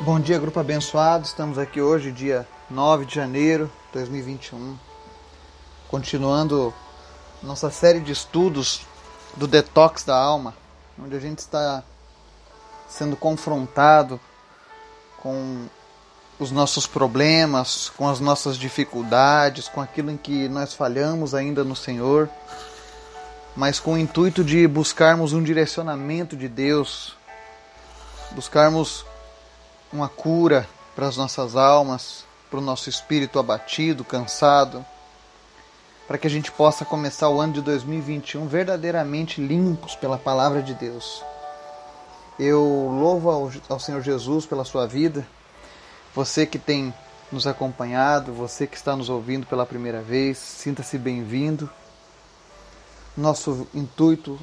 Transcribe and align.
Bom 0.00 0.20
dia, 0.20 0.38
grupo 0.38 0.60
abençoado. 0.60 1.24
Estamos 1.24 1.58
aqui 1.58 1.80
hoje, 1.80 2.12
dia 2.12 2.46
9 2.68 3.06
de 3.06 3.14
janeiro 3.14 3.70
de 3.86 3.92
2021, 3.94 4.76
continuando 5.88 6.74
nossa 7.42 7.70
série 7.70 8.00
de 8.00 8.12
estudos 8.12 8.86
do 9.36 9.46
detox 9.46 10.04
da 10.04 10.14
alma, 10.14 10.54
onde 11.02 11.16
a 11.16 11.20
gente 11.20 11.38
está 11.38 11.82
sendo 12.88 13.16
confrontado 13.16 14.20
com 15.22 15.66
os 16.38 16.50
nossos 16.50 16.86
problemas, 16.86 17.90
com 17.96 18.06
as 18.06 18.20
nossas 18.20 18.58
dificuldades, 18.58 19.68
com 19.68 19.80
aquilo 19.80 20.10
em 20.10 20.16
que 20.16 20.48
nós 20.48 20.74
falhamos 20.74 21.34
ainda 21.34 21.64
no 21.64 21.74
Senhor, 21.74 22.28
mas 23.56 23.80
com 23.80 23.94
o 23.94 23.98
intuito 23.98 24.44
de 24.44 24.68
buscarmos 24.68 25.32
um 25.32 25.42
direcionamento 25.42 26.36
de 26.36 26.48
Deus, 26.48 27.16
buscarmos 28.32 29.05
uma 29.96 30.08
cura 30.08 30.68
para 30.94 31.06
as 31.06 31.16
nossas 31.16 31.56
almas, 31.56 32.24
para 32.50 32.58
o 32.58 32.62
nosso 32.62 32.88
espírito 32.88 33.38
abatido, 33.38 34.04
cansado, 34.04 34.84
para 36.06 36.18
que 36.18 36.26
a 36.26 36.30
gente 36.30 36.52
possa 36.52 36.84
começar 36.84 37.28
o 37.30 37.40
ano 37.40 37.54
de 37.54 37.62
2021 37.62 38.46
verdadeiramente 38.46 39.40
limpos 39.40 39.96
pela 39.96 40.18
palavra 40.18 40.62
de 40.62 40.74
Deus. 40.74 41.24
Eu 42.38 42.60
louvo 42.62 43.30
ao, 43.30 43.50
ao 43.68 43.80
Senhor 43.80 44.02
Jesus 44.02 44.44
pela 44.44 44.64
sua 44.64 44.86
vida, 44.86 45.26
você 46.14 46.46
que 46.46 46.58
tem 46.58 46.94
nos 47.32 47.46
acompanhado, 47.46 48.32
você 48.32 48.66
que 48.66 48.76
está 48.76 48.94
nos 48.94 49.08
ouvindo 49.08 49.46
pela 49.46 49.64
primeira 49.64 50.02
vez, 50.02 50.36
sinta-se 50.36 50.98
bem-vindo. 50.98 51.68
Nosso 53.16 53.66
intuito 53.74 54.38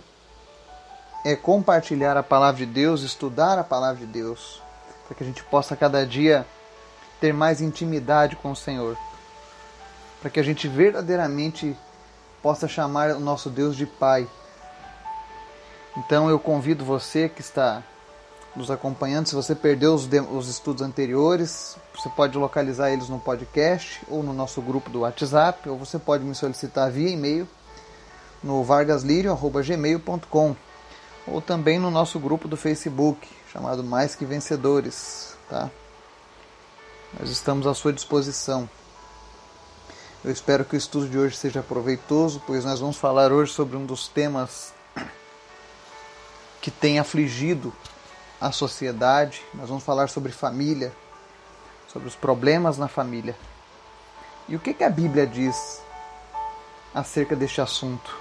é 1.23 1.35
compartilhar 1.35 2.17
a 2.17 2.23
palavra 2.23 2.65
de 2.65 2.71
Deus, 2.71 3.03
estudar 3.03 3.57
a 3.57 3.63
palavra 3.63 4.05
de 4.05 4.11
Deus, 4.11 4.61
para 5.13 5.17
que 5.17 5.23
a 5.23 5.27
gente 5.27 5.43
possa 5.43 5.75
cada 5.75 6.03
dia 6.05 6.43
ter 7.21 7.31
mais 7.31 7.61
intimidade 7.61 8.35
com 8.35 8.49
o 8.51 8.55
Senhor, 8.55 8.97
para 10.19 10.31
que 10.31 10.39
a 10.39 10.43
gente 10.43 10.67
verdadeiramente 10.67 11.77
possa 12.41 12.67
chamar 12.67 13.11
o 13.11 13.19
nosso 13.19 13.51
Deus 13.51 13.77
de 13.77 13.85
Pai. 13.85 14.27
Então 15.95 16.29
eu 16.29 16.39
convido 16.39 16.83
você 16.83 17.29
que 17.29 17.41
está 17.41 17.83
nos 18.55 18.71
acompanhando, 18.71 19.27
se 19.27 19.35
você 19.35 19.53
perdeu 19.53 19.93
os, 19.93 20.09
os 20.31 20.49
estudos 20.49 20.81
anteriores, 20.81 21.77
você 21.95 22.09
pode 22.09 22.35
localizar 22.37 22.91
eles 22.91 23.07
no 23.07 23.19
podcast 23.19 24.01
ou 24.09 24.23
no 24.23 24.33
nosso 24.33 24.61
grupo 24.61 24.89
do 24.89 25.01
WhatsApp, 25.01 25.69
ou 25.69 25.77
você 25.77 25.99
pode 25.99 26.23
me 26.23 26.33
solicitar 26.33 26.89
via 26.91 27.09
e-mail 27.09 27.47
no 28.43 28.63
vargaslirio.gmail.com 28.63 30.55
ou 31.25 31.41
também 31.41 31.79
no 31.79 31.89
nosso 31.89 32.19
grupo 32.19 32.47
do 32.47 32.57
Facebook, 32.57 33.27
chamado 33.53 33.83
Mais 33.83 34.15
Que 34.15 34.25
Vencedores, 34.25 35.37
tá? 35.47 35.69
Nós 37.19 37.29
estamos 37.29 37.67
à 37.67 37.75
sua 37.75 37.93
disposição. 37.93 38.67
Eu 40.25 40.31
espero 40.31 40.65
que 40.65 40.75
o 40.75 40.77
estudo 40.77 41.07
de 41.07 41.19
hoje 41.19 41.37
seja 41.37 41.61
proveitoso, 41.61 42.41
pois 42.47 42.65
nós 42.65 42.79
vamos 42.79 42.97
falar 42.97 43.31
hoje 43.31 43.53
sobre 43.53 43.77
um 43.77 43.85
dos 43.85 44.07
temas 44.07 44.73
que 46.61 46.71
tem 46.71 46.97
afligido 46.97 47.71
a 48.41 48.51
sociedade. 48.51 49.43
Nós 49.53 49.69
vamos 49.69 49.83
falar 49.83 50.09
sobre 50.09 50.31
família, 50.31 50.91
sobre 51.91 52.07
os 52.07 52.15
problemas 52.15 52.79
na 52.79 52.87
família. 52.87 53.37
E 54.49 54.55
o 54.55 54.59
que, 54.59 54.73
que 54.73 54.83
a 54.83 54.89
Bíblia 54.89 55.27
diz 55.27 55.79
acerca 56.91 57.35
deste 57.35 57.61
assunto? 57.61 58.17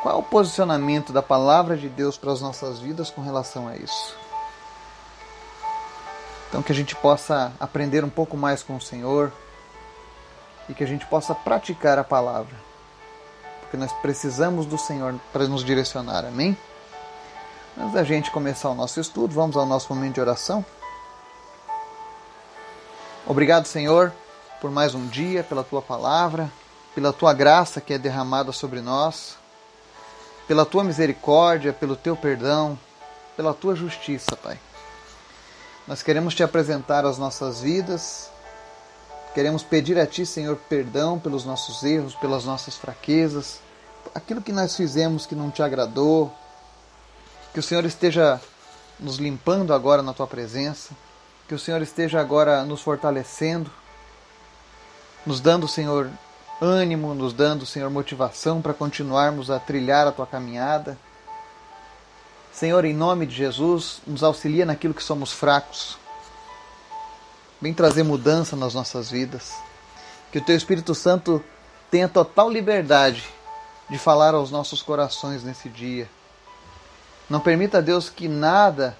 Qual 0.00 0.14
é 0.14 0.18
o 0.18 0.22
posicionamento 0.22 1.12
da 1.12 1.22
palavra 1.22 1.76
de 1.76 1.88
Deus 1.88 2.16
para 2.16 2.30
as 2.30 2.40
nossas 2.40 2.78
vidas 2.78 3.10
com 3.10 3.20
relação 3.20 3.66
a 3.66 3.76
isso? 3.76 4.23
Então, 6.54 6.62
que 6.62 6.70
a 6.70 6.74
gente 6.74 6.94
possa 6.94 7.52
aprender 7.58 8.04
um 8.04 8.08
pouco 8.08 8.36
mais 8.36 8.62
com 8.62 8.76
o 8.76 8.80
Senhor 8.80 9.32
e 10.68 10.72
que 10.72 10.84
a 10.84 10.86
gente 10.86 11.04
possa 11.04 11.34
praticar 11.34 11.98
a 11.98 12.04
palavra, 12.04 12.54
porque 13.60 13.76
nós 13.76 13.92
precisamos 13.94 14.64
do 14.64 14.78
Senhor 14.78 15.16
para 15.32 15.48
nos 15.48 15.64
direcionar, 15.64 16.24
amém? 16.24 16.56
Antes 17.76 17.94
da 17.94 18.04
gente 18.04 18.30
começar 18.30 18.70
o 18.70 18.74
nosso 18.76 19.00
estudo, 19.00 19.34
vamos 19.34 19.56
ao 19.56 19.66
nosso 19.66 19.92
momento 19.92 20.14
de 20.14 20.20
oração. 20.20 20.64
Obrigado, 23.26 23.66
Senhor, 23.66 24.12
por 24.60 24.70
mais 24.70 24.94
um 24.94 25.08
dia, 25.08 25.42
pela 25.42 25.64
tua 25.64 25.82
palavra, 25.82 26.48
pela 26.94 27.12
tua 27.12 27.32
graça 27.32 27.80
que 27.80 27.94
é 27.94 27.98
derramada 27.98 28.52
sobre 28.52 28.80
nós, 28.80 29.36
pela 30.46 30.64
tua 30.64 30.84
misericórdia, 30.84 31.72
pelo 31.72 31.96
teu 31.96 32.16
perdão, 32.16 32.78
pela 33.36 33.52
tua 33.52 33.74
justiça, 33.74 34.36
Pai. 34.36 34.56
Nós 35.86 36.02
queremos 36.02 36.34
te 36.34 36.42
apresentar 36.42 37.04
as 37.04 37.18
nossas 37.18 37.60
vidas, 37.60 38.30
queremos 39.34 39.62
pedir 39.62 39.98
a 39.98 40.06
Ti, 40.06 40.24
Senhor, 40.24 40.56
perdão 40.56 41.18
pelos 41.18 41.44
nossos 41.44 41.82
erros, 41.82 42.14
pelas 42.14 42.46
nossas 42.46 42.74
fraquezas, 42.74 43.60
aquilo 44.14 44.40
que 44.40 44.50
nós 44.50 44.74
fizemos 44.74 45.26
que 45.26 45.34
não 45.34 45.50
te 45.50 45.62
agradou. 45.62 46.32
Que 47.52 47.60
o 47.60 47.62
Senhor 47.62 47.84
esteja 47.84 48.40
nos 48.98 49.16
limpando 49.16 49.74
agora 49.74 50.02
na 50.02 50.14
Tua 50.14 50.26
presença, 50.26 50.94
que 51.46 51.54
o 51.54 51.58
Senhor 51.58 51.82
esteja 51.82 52.18
agora 52.18 52.64
nos 52.64 52.80
fortalecendo, 52.80 53.70
nos 55.26 55.38
dando, 55.38 55.68
Senhor, 55.68 56.10
ânimo, 56.62 57.14
nos 57.14 57.34
dando, 57.34 57.66
Senhor, 57.66 57.90
motivação 57.90 58.62
para 58.62 58.72
continuarmos 58.72 59.50
a 59.50 59.60
trilhar 59.60 60.06
a 60.06 60.12
Tua 60.12 60.26
caminhada 60.26 60.96
Senhor, 62.54 62.84
em 62.84 62.94
nome 62.94 63.26
de 63.26 63.34
Jesus, 63.34 64.00
nos 64.06 64.22
auxilia 64.22 64.64
naquilo 64.64 64.94
que 64.94 65.02
somos 65.02 65.32
fracos. 65.32 65.98
Vem 67.60 67.74
trazer 67.74 68.04
mudança 68.04 68.54
nas 68.54 68.74
nossas 68.74 69.10
vidas. 69.10 69.52
Que 70.30 70.38
o 70.38 70.40
Teu 70.40 70.54
Espírito 70.54 70.94
Santo 70.94 71.42
tenha 71.90 72.08
total 72.08 72.48
liberdade 72.48 73.24
de 73.90 73.98
falar 73.98 74.34
aos 74.34 74.52
nossos 74.52 74.82
corações 74.82 75.42
nesse 75.42 75.68
dia. 75.68 76.08
Não 77.28 77.40
permita, 77.40 77.82
Deus, 77.82 78.08
que 78.08 78.28
nada 78.28 78.96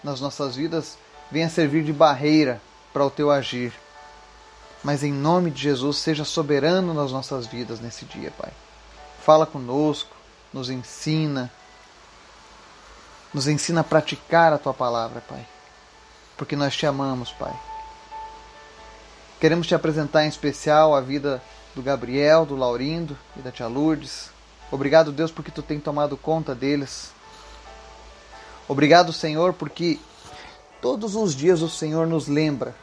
nas 0.00 0.20
nossas 0.20 0.54
vidas 0.54 0.96
venha 1.28 1.50
servir 1.50 1.82
de 1.82 1.92
barreira 1.92 2.62
para 2.92 3.04
o 3.04 3.10
Teu 3.10 3.32
agir. 3.32 3.72
Mas 4.84 5.02
em 5.02 5.12
nome 5.12 5.50
de 5.50 5.60
Jesus, 5.60 5.96
seja 5.96 6.24
soberano 6.24 6.94
nas 6.94 7.10
nossas 7.10 7.48
vidas 7.48 7.80
nesse 7.80 8.04
dia, 8.04 8.30
Pai. 8.38 8.52
Fala 9.24 9.44
conosco, 9.44 10.14
nos 10.52 10.70
ensina 10.70 11.50
nos 13.36 13.46
ensina 13.46 13.82
a 13.82 13.84
praticar 13.84 14.54
a 14.54 14.56
tua 14.56 14.72
palavra, 14.72 15.20
Pai. 15.20 15.46
Porque 16.38 16.56
nós 16.56 16.74
te 16.74 16.86
amamos, 16.86 17.32
Pai. 17.32 17.54
Queremos 19.38 19.66
te 19.66 19.74
apresentar 19.74 20.24
em 20.24 20.28
especial 20.28 20.94
a 20.94 21.02
vida 21.02 21.42
do 21.74 21.82
Gabriel, 21.82 22.46
do 22.46 22.56
Laurindo 22.56 23.14
e 23.36 23.40
da 23.40 23.52
tia 23.52 23.66
Lourdes. 23.66 24.30
Obrigado, 24.72 25.12
Deus, 25.12 25.30
porque 25.30 25.50
tu 25.50 25.60
tem 25.60 25.78
tomado 25.78 26.16
conta 26.16 26.54
deles. 26.54 27.10
Obrigado, 28.66 29.12
Senhor, 29.12 29.52
porque 29.52 29.98
todos 30.80 31.14
os 31.14 31.34
dias 31.34 31.60
o 31.60 31.68
Senhor 31.68 32.06
nos 32.06 32.28
lembra 32.28 32.74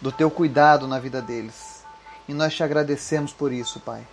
do 0.00 0.10
teu 0.10 0.28
cuidado 0.28 0.88
na 0.88 0.98
vida 0.98 1.22
deles. 1.22 1.84
E 2.26 2.34
nós 2.34 2.52
te 2.52 2.64
agradecemos 2.64 3.32
por 3.32 3.52
isso, 3.52 3.78
Pai. 3.78 4.04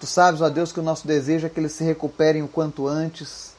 Tu 0.00 0.08
sabes, 0.08 0.40
ó 0.40 0.48
Deus, 0.48 0.72
que 0.72 0.80
o 0.80 0.82
nosso 0.82 1.06
desejo 1.06 1.46
é 1.46 1.48
que 1.48 1.60
eles 1.60 1.70
se 1.70 1.84
recuperem 1.84 2.42
o 2.42 2.48
quanto 2.48 2.88
antes 2.88 3.53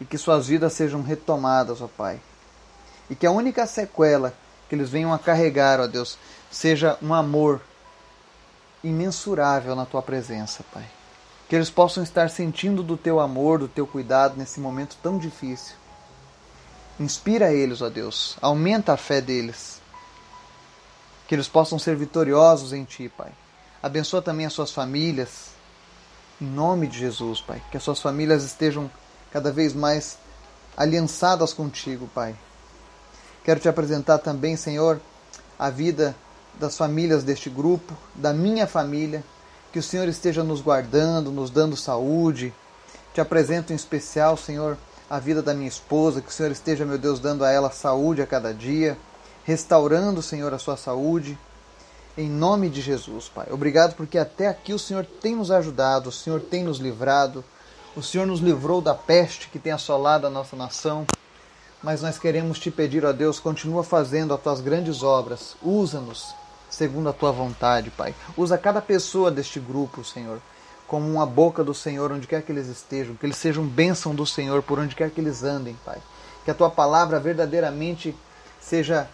e 0.00 0.04
que 0.04 0.18
suas 0.18 0.46
vidas 0.46 0.72
sejam 0.72 1.02
retomadas, 1.02 1.80
ó 1.80 1.88
Pai. 1.88 2.20
E 3.08 3.14
que 3.14 3.26
a 3.26 3.30
única 3.30 3.66
sequela 3.66 4.34
que 4.68 4.74
eles 4.74 4.88
venham 4.88 5.12
a 5.12 5.18
carregar, 5.18 5.80
ó 5.80 5.86
Deus, 5.86 6.18
seja 6.50 6.98
um 7.02 7.12
amor 7.12 7.60
imensurável 8.82 9.76
na 9.76 9.86
tua 9.86 10.02
presença, 10.02 10.64
Pai. 10.72 10.88
Que 11.48 11.54
eles 11.54 11.70
possam 11.70 12.02
estar 12.02 12.30
sentindo 12.30 12.82
do 12.82 12.96
teu 12.96 13.20
amor, 13.20 13.58
do 13.58 13.68
teu 13.68 13.86
cuidado 13.86 14.36
nesse 14.36 14.58
momento 14.58 14.96
tão 15.02 15.18
difícil. 15.18 15.76
Inspira 16.98 17.52
eles, 17.52 17.82
ó 17.82 17.90
Deus. 17.90 18.36
Aumenta 18.40 18.92
a 18.92 18.96
fé 18.96 19.20
deles. 19.20 19.80
Que 21.28 21.34
eles 21.34 21.48
possam 21.48 21.78
ser 21.78 21.96
vitoriosos 21.96 22.72
em 22.72 22.84
ti, 22.84 23.08
Pai. 23.08 23.32
Abençoa 23.82 24.22
também 24.22 24.46
as 24.46 24.52
suas 24.52 24.70
famílias. 24.70 25.50
Em 26.40 26.46
nome 26.46 26.86
de 26.86 26.98
Jesus, 26.98 27.40
Pai. 27.40 27.62
Que 27.70 27.76
as 27.76 27.82
suas 27.82 28.00
famílias 28.00 28.44
estejam 28.44 28.90
cada 29.32 29.50
vez 29.50 29.72
mais 29.72 30.18
aliançadas 30.76 31.52
contigo, 31.54 32.08
Pai. 32.14 32.36
Quero 33.44 33.58
te 33.58 33.68
apresentar 33.68 34.18
também, 34.18 34.56
Senhor, 34.56 35.00
a 35.58 35.70
vida 35.70 36.14
das 36.60 36.76
famílias 36.76 37.24
deste 37.24 37.48
grupo, 37.48 37.96
da 38.14 38.32
minha 38.32 38.66
família, 38.66 39.24
que 39.72 39.78
o 39.78 39.82
Senhor 39.82 40.06
esteja 40.06 40.44
nos 40.44 40.60
guardando, 40.60 41.32
nos 41.32 41.50
dando 41.50 41.76
saúde. 41.76 42.52
Te 43.14 43.20
apresento 43.20 43.72
em 43.72 43.76
especial, 43.76 44.36
Senhor, 44.36 44.76
a 45.08 45.18
vida 45.18 45.42
da 45.42 45.54
minha 45.54 45.68
esposa, 45.68 46.20
que 46.20 46.28
o 46.28 46.32
Senhor 46.32 46.52
esteja, 46.52 46.84
meu 46.84 46.98
Deus, 46.98 47.18
dando 47.18 47.44
a 47.44 47.50
ela 47.50 47.70
saúde 47.70 48.22
a 48.22 48.26
cada 48.26 48.52
dia, 48.52 48.96
restaurando, 49.44 50.22
Senhor, 50.22 50.52
a 50.52 50.58
sua 50.58 50.76
saúde. 50.76 51.38
Em 52.16 52.28
nome 52.28 52.68
de 52.68 52.82
Jesus, 52.82 53.28
Pai. 53.28 53.46
Obrigado 53.50 53.94
porque 53.94 54.18
até 54.18 54.46
aqui 54.46 54.74
o 54.74 54.78
Senhor 54.78 55.06
tem 55.06 55.34
nos 55.34 55.50
ajudado, 55.50 56.10
o 56.10 56.12
Senhor 56.12 56.40
tem 56.40 56.62
nos 56.62 56.78
livrado, 56.78 57.42
o 57.94 58.02
Senhor 58.02 58.26
nos 58.26 58.40
livrou 58.40 58.80
da 58.80 58.94
peste 58.94 59.48
que 59.48 59.58
tem 59.58 59.72
assolado 59.72 60.26
a 60.26 60.30
nossa 60.30 60.56
nação. 60.56 61.06
mas 61.82 62.00
nós 62.00 62.16
queremos 62.16 62.60
te 62.60 62.70
pedir, 62.70 63.04
ó 63.04 63.12
Deus, 63.12 63.40
continua 63.40 63.82
fazendo 63.82 64.32
as 64.32 64.40
tuas 64.40 64.60
grandes 64.60 65.02
obras. 65.02 65.56
Usa-nos 65.60 66.32
segundo 66.70 67.08
a 67.08 67.12
tua 67.12 67.32
vontade, 67.32 67.90
Pai. 67.90 68.14
Usa 68.36 68.56
cada 68.56 68.80
pessoa 68.80 69.32
deste 69.32 69.58
grupo, 69.58 70.04
Senhor, 70.04 70.40
como 70.86 71.10
uma 71.10 71.26
boca 71.26 71.64
do 71.64 71.74
Senhor 71.74 72.12
onde 72.12 72.28
quer 72.28 72.42
que 72.42 72.52
eles 72.52 72.68
estejam, 72.68 73.16
que 73.16 73.26
eles 73.26 73.36
sejam 73.36 73.64
bênção 73.64 74.14
do 74.14 74.24
Senhor 74.24 74.62
por 74.62 74.78
onde 74.78 74.94
quer 74.94 75.10
que 75.10 75.20
eles 75.20 75.42
andem, 75.42 75.76
Pai. 75.84 75.98
Que 76.44 76.52
a 76.52 76.54
tua 76.54 76.70
palavra 76.70 77.18
verdadeiramente 77.18 78.16
seja 78.60 79.08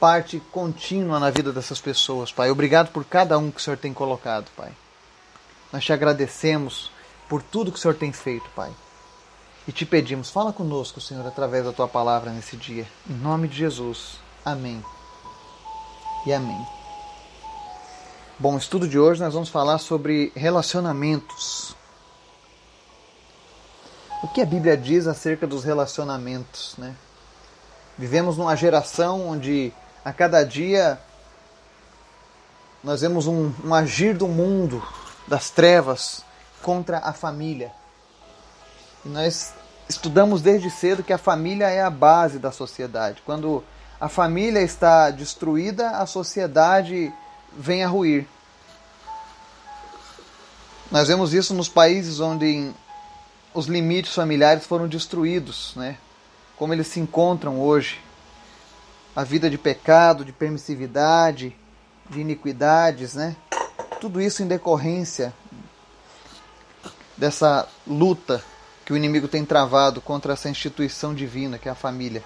parte 0.00 0.40
contínua 0.50 1.20
na 1.20 1.30
vida 1.30 1.52
dessas 1.52 1.80
pessoas, 1.80 2.32
Pai. 2.32 2.50
Obrigado 2.50 2.90
por 2.90 3.04
cada 3.04 3.38
um 3.38 3.50
que 3.50 3.60
o 3.60 3.62
Senhor 3.62 3.76
tem 3.76 3.92
colocado, 3.92 4.50
Pai. 4.56 4.72
Nós 5.70 5.84
te 5.84 5.92
agradecemos 5.92 6.90
por 7.28 7.42
tudo 7.42 7.72
que 7.72 7.78
o 7.78 7.80
Senhor 7.80 7.94
tem 7.94 8.12
feito, 8.12 8.48
Pai. 8.50 8.72
E 9.66 9.72
te 9.72 9.86
pedimos, 9.86 10.30
fala 10.30 10.52
conosco, 10.52 11.00
Senhor, 11.00 11.26
através 11.26 11.64
da 11.64 11.72
tua 11.72 11.88
palavra 11.88 12.30
nesse 12.30 12.56
dia. 12.56 12.86
Em 13.08 13.14
nome 13.14 13.48
de 13.48 13.56
Jesus. 13.56 14.18
Amém. 14.44 14.84
E 16.26 16.32
amém. 16.32 16.66
Bom, 18.38 18.56
estudo 18.58 18.88
de 18.88 18.98
hoje 18.98 19.22
nós 19.22 19.32
vamos 19.32 19.48
falar 19.48 19.78
sobre 19.78 20.32
relacionamentos. 20.34 21.76
O 24.22 24.28
que 24.28 24.40
a 24.40 24.46
Bíblia 24.46 24.76
diz 24.76 25.06
acerca 25.06 25.46
dos 25.46 25.64
relacionamentos, 25.64 26.74
né? 26.76 26.96
Vivemos 27.96 28.36
numa 28.36 28.56
geração 28.56 29.28
onde 29.28 29.72
a 30.04 30.12
cada 30.12 30.42
dia 30.42 30.98
nós 32.82 33.02
vemos 33.02 33.26
um, 33.26 33.52
um 33.62 33.72
agir 33.72 34.16
do 34.16 34.26
mundo, 34.26 34.82
das 35.28 35.48
trevas, 35.50 36.23
contra 36.64 36.98
a 36.98 37.12
família. 37.12 37.70
E 39.04 39.08
nós 39.10 39.52
estudamos 39.86 40.40
desde 40.40 40.70
cedo 40.70 41.04
que 41.04 41.12
a 41.12 41.18
família 41.18 41.68
é 41.68 41.82
a 41.82 41.90
base 41.90 42.38
da 42.38 42.50
sociedade. 42.50 43.22
Quando 43.24 43.62
a 44.00 44.08
família 44.08 44.62
está 44.62 45.10
destruída, 45.10 45.90
a 45.90 46.06
sociedade 46.06 47.12
vem 47.52 47.84
a 47.84 47.88
ruir. 47.88 48.26
Nós 50.90 51.08
vemos 51.08 51.34
isso 51.34 51.52
nos 51.52 51.68
países 51.68 52.18
onde 52.18 52.72
os 53.52 53.66
limites 53.66 54.14
familiares 54.14 54.64
foram 54.66 54.88
destruídos, 54.88 55.74
né? 55.76 55.98
Como 56.56 56.72
eles 56.72 56.86
se 56.86 56.98
encontram 56.98 57.60
hoje. 57.60 58.00
A 59.14 59.22
vida 59.22 59.50
de 59.50 59.58
pecado, 59.58 60.24
de 60.24 60.32
permissividade, 60.32 61.54
de 62.08 62.20
iniquidades, 62.20 63.14
né? 63.14 63.36
Tudo 64.00 64.18
isso 64.18 64.42
em 64.42 64.46
decorrência 64.46 65.34
dessa 67.16 67.68
luta 67.86 68.42
que 68.84 68.92
o 68.92 68.96
inimigo 68.96 69.28
tem 69.28 69.44
travado 69.44 70.00
contra 70.00 70.32
essa 70.32 70.48
instituição 70.48 71.14
divina 71.14 71.58
que 71.58 71.68
é 71.68 71.72
a 71.72 71.76
família. 71.76 72.22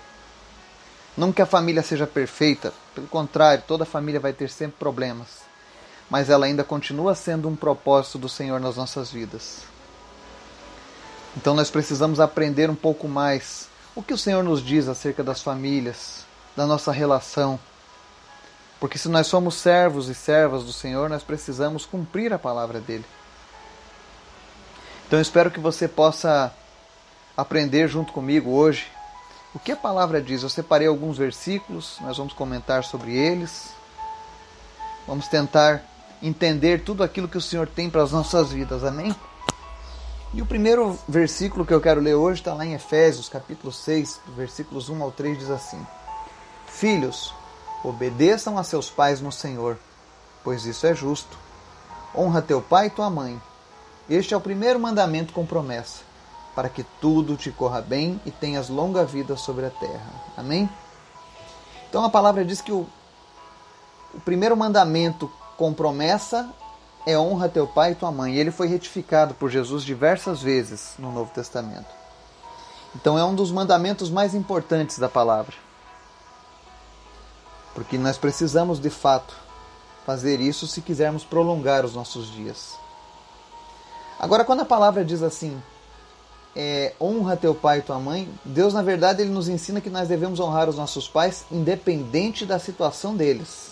Não 1.16 1.32
que 1.32 1.42
a 1.42 1.46
família 1.46 1.82
seja 1.82 2.06
perfeita, 2.06 2.72
pelo 2.94 3.06
contrário, 3.08 3.64
toda 3.66 3.84
família 3.84 4.20
vai 4.20 4.32
ter 4.32 4.48
sempre 4.48 4.78
problemas, 4.78 5.40
mas 6.08 6.30
ela 6.30 6.46
ainda 6.46 6.62
continua 6.62 7.14
sendo 7.14 7.48
um 7.48 7.56
propósito 7.56 8.18
do 8.18 8.28
Senhor 8.28 8.60
nas 8.60 8.76
nossas 8.76 9.10
vidas. 9.10 9.62
Então 11.36 11.54
nós 11.54 11.70
precisamos 11.70 12.20
aprender 12.20 12.70
um 12.70 12.74
pouco 12.74 13.08
mais 13.08 13.68
o 13.94 14.02
que 14.02 14.14
o 14.14 14.18
Senhor 14.18 14.42
nos 14.44 14.64
diz 14.64 14.88
acerca 14.88 15.22
das 15.22 15.42
famílias, 15.42 16.24
da 16.56 16.66
nossa 16.66 16.92
relação. 16.92 17.58
Porque 18.80 18.96
se 18.96 19.08
nós 19.08 19.26
somos 19.26 19.56
servos 19.56 20.08
e 20.08 20.14
servas 20.14 20.64
do 20.64 20.72
Senhor, 20.72 21.10
nós 21.10 21.22
precisamos 21.22 21.84
cumprir 21.84 22.32
a 22.32 22.38
palavra 22.38 22.80
dele. 22.80 23.04
Então 25.08 25.18
eu 25.18 25.22
espero 25.22 25.50
que 25.50 25.58
você 25.58 25.88
possa 25.88 26.52
aprender 27.34 27.88
junto 27.88 28.12
comigo 28.12 28.50
hoje 28.50 28.88
o 29.54 29.58
que 29.58 29.72
a 29.72 29.76
palavra 29.76 30.20
diz. 30.20 30.42
Eu 30.42 30.50
separei 30.50 30.86
alguns 30.86 31.16
versículos, 31.16 31.96
nós 32.02 32.18
vamos 32.18 32.34
comentar 32.34 32.84
sobre 32.84 33.16
eles. 33.16 33.70
Vamos 35.06 35.26
tentar 35.26 35.82
entender 36.22 36.84
tudo 36.84 37.02
aquilo 37.02 37.26
que 37.26 37.38
o 37.38 37.40
Senhor 37.40 37.66
tem 37.66 37.88
para 37.88 38.02
as 38.02 38.12
nossas 38.12 38.52
vidas. 38.52 38.84
Amém? 38.84 39.16
E 40.34 40.42
o 40.42 40.46
primeiro 40.46 40.98
versículo 41.08 41.64
que 41.64 41.72
eu 41.72 41.80
quero 41.80 42.02
ler 42.02 42.14
hoje 42.14 42.42
está 42.42 42.52
lá 42.52 42.66
em 42.66 42.74
Efésios, 42.74 43.30
capítulo 43.30 43.72
6, 43.72 44.20
versículos 44.36 44.90
1 44.90 45.02
ao 45.02 45.10
3, 45.10 45.38
diz 45.38 45.50
assim: 45.50 45.86
Filhos, 46.66 47.32
obedeçam 47.82 48.58
a 48.58 48.62
seus 48.62 48.90
pais 48.90 49.22
no 49.22 49.32
Senhor, 49.32 49.78
pois 50.44 50.66
isso 50.66 50.86
é 50.86 50.94
justo. 50.94 51.38
Honra 52.14 52.42
teu 52.42 52.60
pai 52.60 52.88
e 52.88 52.90
tua 52.90 53.08
mãe 53.08 53.40
este 54.08 54.32
é 54.32 54.36
o 54.36 54.40
primeiro 54.40 54.80
mandamento 54.80 55.32
com 55.32 55.44
promessa, 55.44 56.02
para 56.54 56.68
que 56.68 56.82
tudo 57.00 57.36
te 57.36 57.50
corra 57.50 57.80
bem 57.82 58.20
e 58.24 58.30
tenhas 58.30 58.68
longa 58.68 59.04
vida 59.04 59.36
sobre 59.36 59.66
a 59.66 59.70
terra. 59.70 60.10
Amém? 60.36 60.68
Então 61.88 62.04
a 62.04 62.08
palavra 62.08 62.44
diz 62.44 62.60
que 62.60 62.72
o, 62.72 62.86
o 64.14 64.20
primeiro 64.20 64.56
mandamento 64.56 65.30
com 65.56 65.74
promessa 65.74 66.48
é 67.06 67.18
honra 67.18 67.48
teu 67.48 67.66
pai 67.66 67.92
e 67.92 67.94
tua 67.94 68.12
mãe. 68.12 68.34
E 68.34 68.38
ele 68.38 68.50
foi 68.50 68.66
retificado 68.66 69.34
por 69.34 69.50
Jesus 69.50 69.84
diversas 69.84 70.42
vezes 70.42 70.94
no 70.98 71.12
Novo 71.12 71.30
Testamento. 71.32 71.88
Então 72.94 73.18
é 73.18 73.24
um 73.24 73.34
dos 73.34 73.50
mandamentos 73.50 74.10
mais 74.10 74.34
importantes 74.34 74.98
da 74.98 75.08
palavra. 75.08 75.54
Porque 77.74 77.96
nós 77.98 78.16
precisamos 78.18 78.80
de 78.80 78.90
fato 78.90 79.34
fazer 80.04 80.40
isso 80.40 80.66
se 80.66 80.80
quisermos 80.80 81.24
prolongar 81.24 81.84
os 81.84 81.94
nossos 81.94 82.30
dias. 82.32 82.76
Agora, 84.18 84.44
quando 84.44 84.60
a 84.60 84.64
palavra 84.64 85.04
diz 85.04 85.22
assim, 85.22 85.62
é, 86.56 86.92
honra 87.00 87.36
teu 87.36 87.54
pai 87.54 87.78
e 87.78 87.82
tua 87.82 88.00
mãe, 88.00 88.28
Deus, 88.44 88.74
na 88.74 88.82
verdade, 88.82 89.22
ele 89.22 89.30
nos 89.30 89.48
ensina 89.48 89.80
que 89.80 89.88
nós 89.88 90.08
devemos 90.08 90.40
honrar 90.40 90.68
os 90.68 90.76
nossos 90.76 91.08
pais 91.08 91.44
independente 91.52 92.44
da 92.44 92.58
situação 92.58 93.14
deles. 93.16 93.68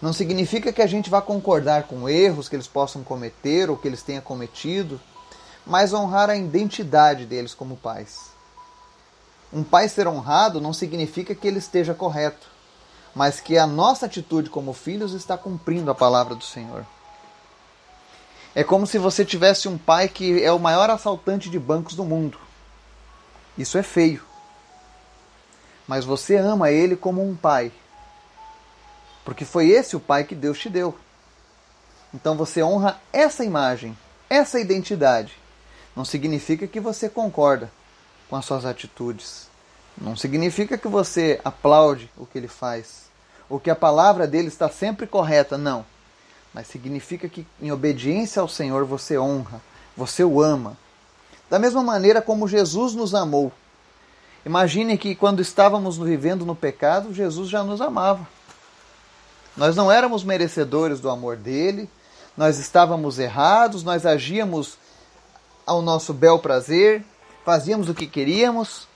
Não 0.00 0.12
significa 0.12 0.72
que 0.72 0.80
a 0.80 0.86
gente 0.86 1.10
vá 1.10 1.20
concordar 1.20 1.88
com 1.88 2.08
erros 2.08 2.48
que 2.48 2.54
eles 2.54 2.68
possam 2.68 3.02
cometer 3.02 3.68
ou 3.68 3.76
que 3.76 3.88
eles 3.88 4.02
tenham 4.02 4.22
cometido, 4.22 5.00
mas 5.66 5.92
honrar 5.92 6.30
a 6.30 6.36
identidade 6.36 7.26
deles 7.26 7.52
como 7.52 7.76
pais. 7.76 8.30
Um 9.52 9.64
pai 9.64 9.88
ser 9.88 10.06
honrado 10.06 10.60
não 10.60 10.72
significa 10.72 11.34
que 11.34 11.48
ele 11.48 11.58
esteja 11.58 11.92
correto, 11.92 12.46
mas 13.12 13.40
que 13.40 13.58
a 13.58 13.66
nossa 13.66 14.06
atitude 14.06 14.48
como 14.48 14.72
filhos 14.72 15.12
está 15.12 15.36
cumprindo 15.36 15.90
a 15.90 15.94
palavra 15.94 16.36
do 16.36 16.44
Senhor. 16.44 16.86
É 18.54 18.64
como 18.64 18.86
se 18.86 18.98
você 18.98 19.24
tivesse 19.24 19.68
um 19.68 19.78
pai 19.78 20.08
que 20.08 20.42
é 20.42 20.50
o 20.50 20.58
maior 20.58 20.90
assaltante 20.90 21.48
de 21.48 21.58
bancos 21.58 21.94
do 21.94 22.04
mundo. 22.04 22.38
Isso 23.56 23.78
é 23.78 23.82
feio. 23.82 24.22
Mas 25.86 26.04
você 26.04 26.36
ama 26.36 26.70
ele 26.70 26.96
como 26.96 27.22
um 27.22 27.36
pai. 27.36 27.70
Porque 29.24 29.44
foi 29.44 29.68
esse 29.68 29.94
o 29.94 30.00
pai 30.00 30.24
que 30.24 30.34
Deus 30.34 30.58
te 30.58 30.68
deu. 30.68 30.98
Então 32.12 32.36
você 32.36 32.60
honra 32.60 33.00
essa 33.12 33.44
imagem, 33.44 33.96
essa 34.28 34.58
identidade. 34.58 35.36
Não 35.94 36.04
significa 36.04 36.66
que 36.66 36.80
você 36.80 37.08
concorda 37.08 37.70
com 38.28 38.34
as 38.34 38.44
suas 38.44 38.64
atitudes. 38.64 39.48
Não 39.96 40.16
significa 40.16 40.76
que 40.76 40.88
você 40.88 41.40
aplaude 41.44 42.10
o 42.16 42.26
que 42.26 42.36
ele 42.36 42.48
faz. 42.48 43.10
Ou 43.48 43.60
que 43.60 43.70
a 43.70 43.76
palavra 43.76 44.26
dele 44.26 44.48
está 44.48 44.68
sempre 44.68 45.06
correta. 45.06 45.56
Não 45.56 45.84
mas 46.52 46.66
significa 46.66 47.28
que 47.28 47.46
em 47.60 47.70
obediência 47.70 48.40
ao 48.40 48.48
Senhor 48.48 48.84
você 48.84 49.18
honra, 49.18 49.60
você 49.96 50.24
o 50.24 50.40
ama. 50.42 50.76
Da 51.48 51.58
mesma 51.58 51.82
maneira 51.82 52.20
como 52.22 52.48
Jesus 52.48 52.94
nos 52.94 53.14
amou. 53.14 53.52
Imagine 54.44 54.96
que 54.96 55.14
quando 55.14 55.40
estávamos 55.40 55.98
vivendo 55.98 56.46
no 56.46 56.54
pecado, 56.54 57.12
Jesus 57.12 57.48
já 57.48 57.62
nos 57.62 57.80
amava. 57.80 58.26
Nós 59.56 59.76
não 59.76 59.90
éramos 59.90 60.24
merecedores 60.24 61.00
do 61.00 61.10
amor 61.10 61.36
dele, 61.36 61.88
nós 62.36 62.58
estávamos 62.58 63.18
errados, 63.18 63.82
nós 63.82 64.06
agíamos 64.06 64.78
ao 65.66 65.82
nosso 65.82 66.14
bel 66.14 66.38
prazer, 66.38 67.04
fazíamos 67.44 67.88
o 67.88 67.94
que 67.94 68.06
queríamos, 68.06 68.88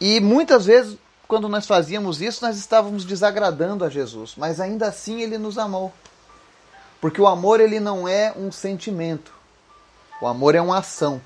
e 0.00 0.20
muitas 0.20 0.66
vezes, 0.66 0.98
quando 1.26 1.48
nós 1.48 1.66
fazíamos 1.66 2.20
isso, 2.20 2.44
nós 2.44 2.56
estávamos 2.56 3.04
desagradando 3.04 3.84
a 3.84 3.88
Jesus, 3.88 4.34
mas 4.36 4.60
ainda 4.60 4.86
assim 4.88 5.22
ele 5.22 5.38
nos 5.38 5.58
amou. 5.58 5.92
Porque 7.06 7.20
o 7.20 7.28
amor 7.28 7.60
ele 7.60 7.78
não 7.78 8.08
é 8.08 8.32
um 8.36 8.50
sentimento. 8.50 9.32
O 10.20 10.26
amor 10.26 10.56
é 10.56 10.60
uma 10.60 10.78
ação. 10.78 11.22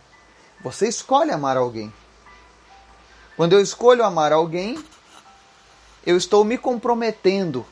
Você 0.62 0.86
escolhe 0.86 1.30
amar 1.30 1.56
alguém. 1.56 1.90
Quando 3.34 3.54
eu 3.54 3.62
escolho 3.62 4.04
amar 4.04 4.30
alguém, 4.30 4.78
eu 6.04 6.18
estou 6.18 6.44
me 6.44 6.58
comprometendo 6.58 7.64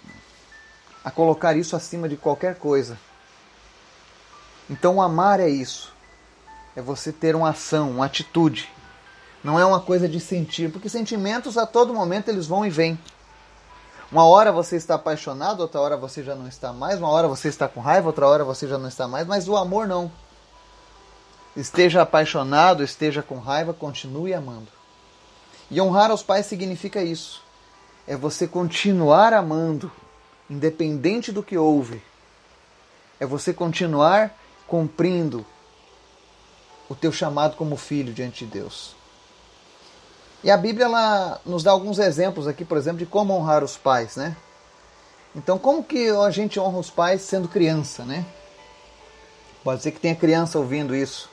a 1.05 1.11
colocar 1.11 1.55
isso 1.55 1.77
acima 1.77 2.09
de 2.09 2.17
qualquer 2.17 2.55
coisa. 2.55 2.99
Então, 4.71 5.03
amar 5.03 5.39
é 5.39 5.51
isso. 5.51 5.93
É 6.75 6.81
você 6.81 7.13
ter 7.13 7.37
uma 7.37 7.51
ação, 7.51 7.91
uma 7.91 8.07
atitude. 8.07 8.73
Não 9.45 9.61
é 9.61 9.67
uma 9.67 9.83
coisa 9.83 10.09
de 10.09 10.19
sentir, 10.19 10.73
porque 10.73 10.89
sentimentos 10.89 11.59
a 11.59 11.67
todo 11.67 11.93
momento 11.93 12.31
eles 12.31 12.47
vão 12.47 12.65
e 12.65 12.71
vêm. 12.71 12.99
Uma 14.11 14.27
hora 14.27 14.51
você 14.51 14.77
está 14.77 14.95
apaixonado, 14.95 15.61
outra 15.61 15.81
hora 15.81 15.97
você 15.97 16.25
já 16.25 16.35
não 16.35 16.49
está 16.49 16.73
mais, 16.73 16.99
uma 16.99 17.11
hora 17.11 17.29
você 17.29 17.49
está 17.49 17.69
com 17.69 17.81
raiva, 17.81 18.07
outra 18.07 18.27
hora 18.27 18.43
você 18.43 18.67
já 18.67 18.79
não 18.79 18.89
está 18.89 19.07
mais, 19.07 19.27
mas 19.27 19.47
o 19.49 19.57
amor 19.57 19.87
não. 19.87 20.11
Esteja 21.55 22.01
apaixonado, 22.01 22.83
esteja 22.83 23.23
com 23.23 23.39
raiva, 23.39 23.75
continue 23.75 24.33
amando. 24.33 24.69
E 25.71 25.79
honrar 25.81 26.11
aos 26.11 26.23
pais 26.23 26.47
significa 26.47 27.03
isso. 27.03 27.43
É 28.07 28.17
você 28.17 28.49
continuar 28.49 29.35
amando, 29.35 29.93
independente 30.49 31.31
do 31.31 31.43
que 31.43 31.59
houve. 31.59 32.03
É 33.21 33.27
você 33.27 33.53
continuar 33.53 34.35
cumprindo 34.67 35.45
o 36.89 36.95
teu 36.95 37.13
chamado 37.13 37.57
como 37.57 37.77
filho 37.77 38.15
diante 38.15 38.47
de 38.47 38.53
Deus. 38.53 38.98
E 40.43 40.51
a 40.51 40.57
Bíblia 40.57 40.87
ela 40.87 41.41
nos 41.45 41.63
dá 41.63 41.71
alguns 41.71 41.99
exemplos 41.99 42.47
aqui, 42.47 42.65
por 42.65 42.79
exemplo, 42.79 42.99
de 42.99 43.07
como 43.07 43.35
honrar 43.35 43.65
os 43.65 43.77
pais, 43.77 44.17
né? 44.17 44.37
Então, 45.35 45.59
como 45.59 45.83
que 45.83 46.09
a 46.09 46.31
gente 46.31 46.59
honra 46.59 46.79
os 46.79 46.91
pais 46.91 47.23
sendo 47.23 47.49
criança, 47.49 48.05
né? 48.05 48.25
Pode 49.65 49.83
ser 49.83 49.91
que 49.91 50.01
tenha 50.01 50.15
criança 50.15 50.59
ouvindo 50.59 50.95
isso. 50.95 51.29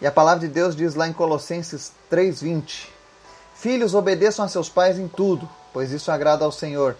E 0.00 0.06
a 0.06 0.12
palavra 0.12 0.40
de 0.40 0.48
Deus 0.48 0.76
diz 0.76 0.94
lá 0.94 1.08
em 1.08 1.12
Colossenses 1.12 1.92
3:20: 2.10 2.88
Filhos, 3.54 3.94
obedeçam 3.94 4.44
a 4.44 4.48
seus 4.48 4.68
pais 4.68 4.98
em 4.98 5.08
tudo, 5.08 5.48
pois 5.72 5.90
isso 5.90 6.10
agrada 6.10 6.44
ao 6.44 6.52
Senhor. 6.52 6.96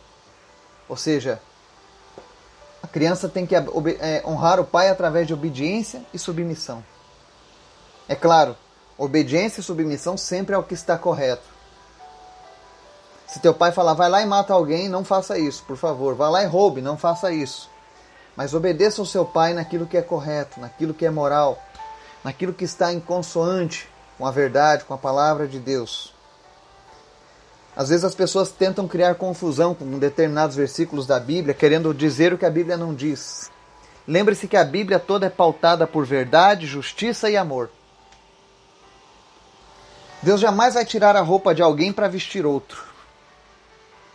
Ou 0.88 0.96
seja, 0.96 1.40
a 2.82 2.86
criança 2.88 3.28
tem 3.28 3.46
que 3.46 3.54
é, 3.54 4.22
honrar 4.26 4.58
o 4.58 4.64
pai 4.64 4.88
através 4.88 5.26
de 5.26 5.34
obediência 5.34 6.02
e 6.12 6.18
submissão. 6.18 6.84
É 8.08 8.14
claro, 8.14 8.56
obediência 9.00 9.60
e 9.60 9.64
submissão 9.64 10.16
sempre 10.16 10.54
é 10.54 10.58
o 10.58 10.62
que 10.62 10.74
está 10.74 10.98
correto. 10.98 11.48
Se 13.26 13.40
teu 13.40 13.54
pai 13.54 13.72
falar, 13.72 13.94
vai 13.94 14.10
lá 14.10 14.20
e 14.20 14.26
mata 14.26 14.52
alguém, 14.52 14.88
não 14.88 15.04
faça 15.04 15.38
isso, 15.38 15.62
por 15.66 15.76
favor. 15.76 16.14
Vai 16.14 16.30
lá 16.30 16.42
e 16.42 16.46
roube, 16.46 16.82
não 16.82 16.98
faça 16.98 17.32
isso. 17.32 17.70
Mas 18.36 18.52
obedeça 18.52 19.00
ao 19.00 19.06
seu 19.06 19.24
pai 19.24 19.54
naquilo 19.54 19.86
que 19.86 19.96
é 19.96 20.02
correto, 20.02 20.60
naquilo 20.60 20.92
que 20.92 21.06
é 21.06 21.10
moral, 21.10 21.58
naquilo 22.22 22.52
que 22.52 22.64
está 22.64 22.92
em 22.92 23.00
consoante 23.00 23.88
com 24.18 24.26
a 24.26 24.30
verdade, 24.30 24.84
com 24.84 24.92
a 24.92 24.98
palavra 24.98 25.48
de 25.48 25.58
Deus. 25.58 26.12
Às 27.74 27.88
vezes 27.88 28.04
as 28.04 28.14
pessoas 28.14 28.50
tentam 28.50 28.86
criar 28.86 29.14
confusão 29.14 29.74
com 29.74 29.98
determinados 29.98 30.56
versículos 30.56 31.06
da 31.06 31.18
Bíblia, 31.18 31.54
querendo 31.54 31.94
dizer 31.94 32.34
o 32.34 32.38
que 32.38 32.44
a 32.44 32.50
Bíblia 32.50 32.76
não 32.76 32.94
diz. 32.94 33.50
Lembre-se 34.06 34.46
que 34.46 34.56
a 34.56 34.64
Bíblia 34.64 34.98
toda 34.98 35.26
é 35.26 35.30
pautada 35.30 35.86
por 35.86 36.04
verdade, 36.04 36.66
justiça 36.66 37.30
e 37.30 37.36
amor. 37.36 37.70
Deus 40.22 40.40
jamais 40.40 40.74
vai 40.74 40.84
tirar 40.84 41.16
a 41.16 41.20
roupa 41.20 41.54
de 41.54 41.62
alguém 41.62 41.92
para 41.92 42.08
vestir 42.08 42.44
outro. 42.44 42.84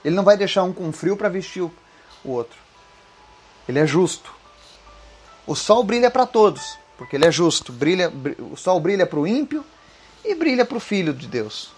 Ele 0.04 0.16
não 0.16 0.24
vai 0.24 0.38
deixar 0.38 0.64
um 0.64 0.72
com 0.72 0.92
frio 0.92 1.18
para 1.18 1.30
vestir 1.30 1.64
o 1.64 1.72
outro. 2.24 2.58
Ele 3.68 3.80
é 3.80 3.88
justo. 3.88 4.32
O 5.48 5.56
sol 5.56 5.84
brilha 5.84 6.12
para 6.12 6.26
todos, 6.26 6.78
porque 6.98 7.16
ele 7.16 7.26
é 7.26 7.32
justo. 7.32 7.72
Brilha, 7.72 8.12
o 8.52 8.56
sol 8.56 8.80
brilha 8.80 9.06
para 9.08 9.20
o 9.20 9.26
ímpio 9.26 9.66
e 10.24 10.36
brilha 10.36 10.64
para 10.64 10.78
o 10.78 10.80
filho 10.80 11.14
de 11.14 11.28
Deus. 11.28 11.72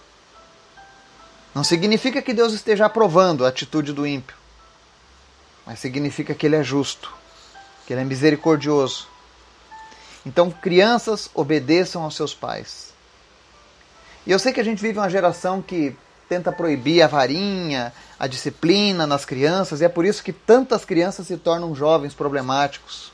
Não 1.54 1.64
significa 1.64 2.20
que 2.20 2.34
Deus 2.34 2.52
esteja 2.52 2.86
aprovando 2.86 3.44
a 3.44 3.48
atitude 3.48 3.92
do 3.92 4.06
ímpio, 4.06 4.36
mas 5.66 5.78
significa 5.78 6.34
que 6.34 6.46
ele 6.46 6.56
é 6.56 6.62
justo, 6.62 7.12
que 7.86 7.92
ele 7.92 8.02
é 8.02 8.04
misericordioso. 8.04 9.08
Então, 10.24 10.50
crianças, 10.50 11.30
obedeçam 11.34 12.02
aos 12.02 12.14
seus 12.14 12.34
pais. 12.34 12.87
E 14.28 14.30
eu 14.30 14.38
sei 14.38 14.52
que 14.52 14.60
a 14.60 14.64
gente 14.64 14.82
vive 14.82 14.98
uma 14.98 15.08
geração 15.08 15.62
que 15.62 15.96
tenta 16.28 16.52
proibir 16.52 17.00
a 17.00 17.06
varinha, 17.06 17.94
a 18.20 18.26
disciplina 18.26 19.06
nas 19.06 19.24
crianças, 19.24 19.80
e 19.80 19.86
é 19.86 19.88
por 19.88 20.04
isso 20.04 20.22
que 20.22 20.34
tantas 20.34 20.84
crianças 20.84 21.26
se 21.26 21.38
tornam 21.38 21.74
jovens 21.74 22.12
problemáticos. 22.12 23.10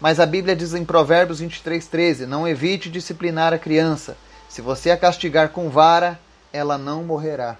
Mas 0.00 0.20
a 0.20 0.24
Bíblia 0.24 0.54
diz 0.54 0.72
em 0.72 0.84
Provérbios 0.84 1.40
23:13, 1.40 2.26
não 2.26 2.46
evite 2.46 2.88
disciplinar 2.88 3.52
a 3.52 3.58
criança. 3.58 4.16
Se 4.48 4.62
você 4.62 4.92
a 4.92 4.96
castigar 4.96 5.48
com 5.48 5.68
vara, 5.68 6.16
ela 6.52 6.78
não 6.78 7.02
morrerá. 7.02 7.56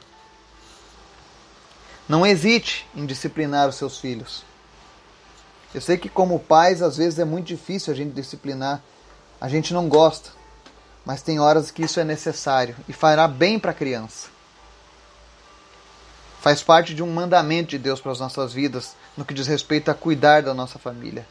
Não 2.09 2.25
hesite 2.25 2.87
em 2.95 3.05
disciplinar 3.05 3.69
os 3.69 3.75
seus 3.75 3.99
filhos. 3.99 4.45
Eu 5.75 5.81
sei 5.81 5.99
que 5.99 6.09
como 6.09 6.39
pais 6.39 6.81
às 6.81 6.99
vezes 6.99 7.19
é 7.19 7.25
muito 7.25 7.49
difícil 7.49 7.93
a 7.93 7.97
gente 7.97 8.13
disciplinar. 8.13 8.81
A 9.41 9.49
gente 9.49 9.75
não 9.75 9.89
gosta 9.89 10.41
mas 11.05 11.23
tem 11.23 11.41
horas 11.41 11.71
que 11.71 11.83
isso 11.83 11.99
é 11.99 12.05
necessário 12.05 12.77
e 12.89 12.93
fará 12.93 13.27
bem 13.27 13.59
para 13.59 13.73
a 13.73 13.75
criança. 13.75 14.29
Faz 16.41 16.63
parte 16.63 16.95
de 16.95 17.03
um 17.03 17.13
mandamento 17.13 17.71
de 17.71 17.79
Deus 17.79 18.01
para 18.01 18.13
as 18.13 18.21
nossas 18.21 18.53
vidas 18.53 18.95
no 19.17 19.25
que 19.25 19.35
diz 19.35 19.47
respeito 19.47 19.91
a 19.91 19.95
cuidar 19.95 20.43
da 20.43 20.53
nossa 20.53 20.79
família. 20.79 21.27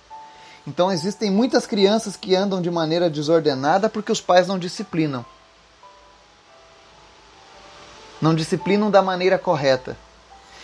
Então 0.65 0.91
existem 0.91 1.31
muitas 1.31 1.65
crianças 1.65 2.15
que 2.15 2.35
andam 2.35 2.61
de 2.61 2.69
maneira 2.69 3.09
desordenada 3.09 3.89
porque 3.89 4.11
os 4.11 4.21
pais 4.21 4.47
não 4.47 4.59
disciplinam. 4.59 5.25
Não 8.21 8.35
disciplinam 8.35 8.91
da 8.91 9.01
maneira 9.01 9.39
correta. 9.39 9.97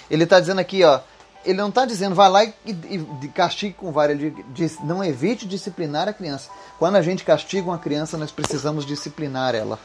Ele 0.10 0.24
está 0.24 0.40
dizendo 0.40 0.60
aqui, 0.60 0.84
ó, 0.84 1.02
ele 1.48 1.60
não 1.60 1.70
está 1.70 1.86
dizendo 1.86 2.14
vá 2.14 2.28
lá 2.28 2.44
e, 2.44 2.54
e, 2.66 3.28
castigue 3.30 3.74
com 3.74 3.90
vara. 3.90 4.12
Ele 4.12 4.46
diz 4.50 4.80
não 4.82 5.02
evite 5.02 5.48
disciplinar 5.48 6.10
a 6.10 6.14
criança. 6.14 6.50
Quando 6.78 6.98
a 6.98 7.02
gente 7.02 7.24
castiga 7.24 7.70
uma 7.70 7.78
criança, 7.78 8.18
nós 8.18 8.32
precisamos 8.32 8.86
disciplinar 8.86 9.56
ela, 9.56 9.80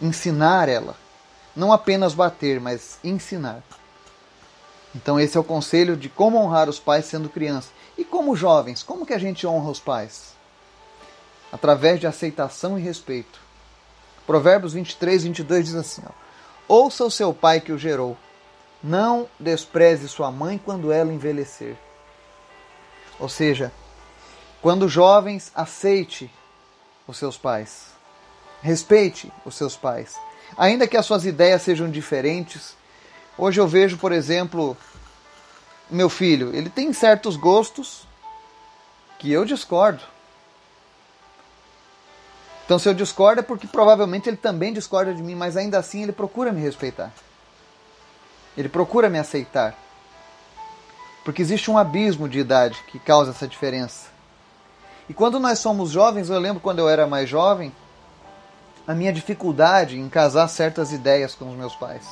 ensinar 0.00 0.68
ela. 0.68 0.94
Não 1.54 1.72
apenas 1.72 2.14
bater, 2.14 2.60
mas 2.60 3.00
ensinar. 3.02 3.60
Então 4.94 5.18
esse 5.18 5.36
é 5.36 5.40
o 5.40 5.44
conselho 5.44 5.96
de 5.96 6.08
como 6.08 6.38
honrar 6.38 6.68
os 6.68 6.78
pais 6.78 7.06
sendo 7.06 7.28
criança. 7.28 7.70
E 7.98 8.04
como 8.04 8.36
jovens, 8.36 8.84
como 8.84 9.04
que 9.04 9.12
a 9.12 9.18
gente 9.18 9.44
honra 9.44 9.70
os 9.70 9.80
pais? 9.80 10.34
Através 11.52 11.98
de 11.98 12.06
aceitação 12.06 12.78
e 12.78 12.82
respeito. 12.82 13.40
Provérbios 14.28 14.74
23, 14.74 15.24
22 15.24 15.64
diz 15.64 15.74
assim: 15.74 16.02
ó, 16.06 16.12
Ouça 16.68 17.04
o 17.04 17.10
seu 17.10 17.34
pai 17.34 17.60
que 17.60 17.72
o 17.72 17.78
gerou 17.78 18.16
não 18.82 19.28
despreze 19.38 20.08
sua 20.08 20.30
mãe 20.30 20.58
quando 20.62 20.90
ela 20.92 21.12
envelhecer. 21.12 21.76
Ou 23.18 23.28
seja, 23.28 23.72
quando 24.62 24.88
jovens, 24.88 25.50
aceite 25.54 26.30
os 27.06 27.16
seus 27.18 27.36
pais. 27.36 27.86
Respeite 28.62 29.32
os 29.44 29.54
seus 29.54 29.76
pais. 29.76 30.16
Ainda 30.56 30.86
que 30.86 30.96
as 30.96 31.06
suas 31.06 31.24
ideias 31.24 31.62
sejam 31.62 31.90
diferentes. 31.90 32.74
Hoje 33.36 33.60
eu 33.60 33.66
vejo, 33.66 33.96
por 33.98 34.12
exemplo, 34.12 34.76
meu 35.88 36.08
filho, 36.08 36.54
ele 36.54 36.68
tem 36.68 36.92
certos 36.92 37.36
gostos 37.36 38.06
que 39.18 39.30
eu 39.30 39.44
discordo. 39.44 40.02
Então, 42.64 42.78
se 42.78 42.88
eu 42.88 42.94
discordo 42.94 43.40
é 43.40 43.42
porque 43.42 43.66
provavelmente 43.66 44.28
ele 44.28 44.36
também 44.36 44.72
discorda 44.72 45.12
de 45.12 45.22
mim, 45.22 45.34
mas 45.34 45.56
ainda 45.56 45.78
assim 45.78 46.02
ele 46.02 46.12
procura 46.12 46.52
me 46.52 46.60
respeitar. 46.60 47.12
Ele 48.60 48.68
procura 48.68 49.08
me 49.08 49.18
aceitar. 49.18 49.74
Porque 51.24 51.40
existe 51.40 51.70
um 51.70 51.78
abismo 51.78 52.28
de 52.28 52.38
idade 52.38 52.78
que 52.88 52.98
causa 52.98 53.30
essa 53.30 53.48
diferença. 53.48 54.08
E 55.08 55.14
quando 55.14 55.40
nós 55.40 55.58
somos 55.58 55.90
jovens, 55.90 56.30
eu 56.30 56.38
lembro 56.38 56.60
quando 56.60 56.78
eu 56.78 56.88
era 56.88 57.06
mais 57.06 57.28
jovem, 57.28 57.74
a 58.86 58.94
minha 58.94 59.12
dificuldade 59.12 59.98
em 59.98 60.08
casar 60.08 60.46
certas 60.48 60.92
ideias 60.92 61.34
com 61.34 61.50
os 61.50 61.56
meus 61.56 61.74
pais 61.74 62.06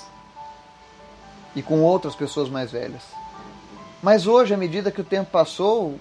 e 1.54 1.62
com 1.62 1.80
outras 1.82 2.14
pessoas 2.14 2.48
mais 2.48 2.70
velhas. 2.70 3.02
Mas 4.02 4.26
hoje, 4.26 4.54
à 4.54 4.56
medida 4.56 4.90
que 4.90 5.00
o 5.00 5.04
tempo 5.04 5.30
passou, 5.30 5.98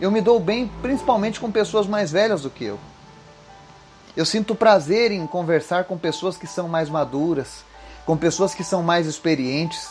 eu 0.00 0.10
me 0.10 0.20
dou 0.20 0.40
bem 0.40 0.70
principalmente 0.82 1.38
com 1.38 1.50
pessoas 1.50 1.86
mais 1.86 2.10
velhas 2.10 2.42
do 2.42 2.50
que 2.50 2.64
eu. 2.64 2.78
Eu 4.16 4.24
sinto 4.24 4.54
prazer 4.54 5.12
em 5.12 5.26
conversar 5.26 5.84
com 5.84 5.96
pessoas 5.96 6.36
que 6.36 6.46
são 6.46 6.68
mais 6.68 6.88
maduras, 6.88 7.62
com 8.08 8.16
pessoas 8.16 8.54
que 8.54 8.64
são 8.64 8.82
mais 8.82 9.06
experientes. 9.06 9.86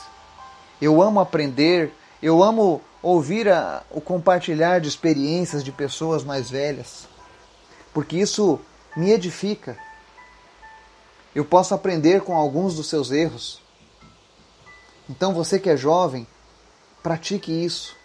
Eu 0.82 1.04
amo 1.04 1.20
aprender, 1.20 1.94
eu 2.20 2.44
amo 2.44 2.82
ouvir 3.00 3.48
a, 3.48 3.84
o 3.92 4.02
compartilhar 4.02 4.82
de 4.82 4.88
experiências 4.88 5.64
de 5.64 5.72
pessoas 5.72 6.24
mais 6.24 6.50
velhas, 6.50 7.08
porque 7.94 8.18
isso 8.18 8.60
me 8.96 9.12
edifica. 9.12 9.78
Eu 11.36 11.46
posso 11.46 11.76
aprender 11.76 12.22
com 12.22 12.36
alguns 12.36 12.74
dos 12.74 12.90
seus 12.90 13.12
erros. 13.12 13.62
Então 15.08 15.32
você 15.32 15.60
que 15.60 15.70
é 15.70 15.78
jovem, 15.78 16.26
pratique 17.04 17.52
isso. 17.52 17.96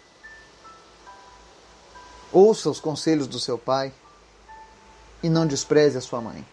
Ouça 2.31 2.69
os 2.69 2.79
conselhos 2.79 3.25
do 3.25 3.39
seu 3.39 3.57
pai 3.57 3.91
e 5.23 5.27
não 5.29 5.47
despreze 5.47 5.97
a 5.97 6.01
sua 6.01 6.21
mãe. 6.21 6.52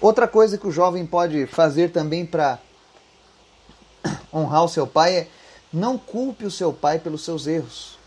Outra 0.00 0.26
coisa 0.26 0.56
que 0.56 0.66
o 0.66 0.72
jovem 0.72 1.04
pode 1.04 1.46
fazer 1.46 1.92
também 1.92 2.24
para 2.24 2.58
honrar 4.32 4.64
o 4.64 4.68
seu 4.68 4.86
pai 4.86 5.14
é 5.14 5.28
não 5.70 5.98
culpe 5.98 6.46
o 6.46 6.50
seu 6.50 6.72
pai 6.72 6.98
pelos 6.98 7.22
seus 7.22 7.46
erros. 7.46 7.98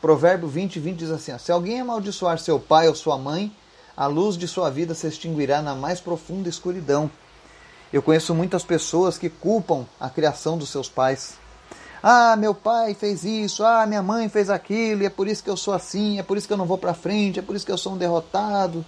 Provérbio 0.00 0.48
20, 0.48 0.80
20 0.80 0.96
diz 0.96 1.10
assim: 1.10 1.36
Se 1.38 1.52
alguém 1.52 1.80
amaldiçoar 1.80 2.38
seu 2.38 2.58
pai 2.58 2.88
ou 2.88 2.94
sua 2.94 3.18
mãe, 3.18 3.54
a 3.94 4.06
luz 4.06 4.36
de 4.36 4.48
sua 4.48 4.70
vida 4.70 4.94
se 4.94 5.06
extinguirá 5.06 5.60
na 5.60 5.74
mais 5.74 6.00
profunda 6.00 6.48
escuridão. 6.48 7.10
Eu 7.92 8.02
conheço 8.02 8.34
muitas 8.34 8.64
pessoas 8.64 9.18
que 9.18 9.28
culpam 9.28 9.86
a 10.00 10.08
criação 10.08 10.56
dos 10.56 10.70
seus 10.70 10.88
pais. 10.88 11.34
Ah, 12.02 12.34
meu 12.36 12.54
pai 12.54 12.94
fez 12.94 13.24
isso, 13.24 13.64
ah, 13.64 13.86
minha 13.86 14.02
mãe 14.02 14.28
fez 14.28 14.48
aquilo, 14.48 15.02
e 15.02 15.06
é 15.06 15.10
por 15.10 15.28
isso 15.28 15.42
que 15.42 15.50
eu 15.50 15.56
sou 15.56 15.74
assim, 15.74 16.18
é 16.18 16.22
por 16.22 16.36
isso 16.36 16.46
que 16.46 16.52
eu 16.52 16.58
não 16.58 16.66
vou 16.66 16.78
para 16.78 16.94
frente, 16.94 17.38
é 17.38 17.42
por 17.42 17.54
isso 17.54 17.66
que 17.66 17.72
eu 17.72 17.78
sou 17.78 17.92
um 17.92 17.98
derrotado. 17.98 18.84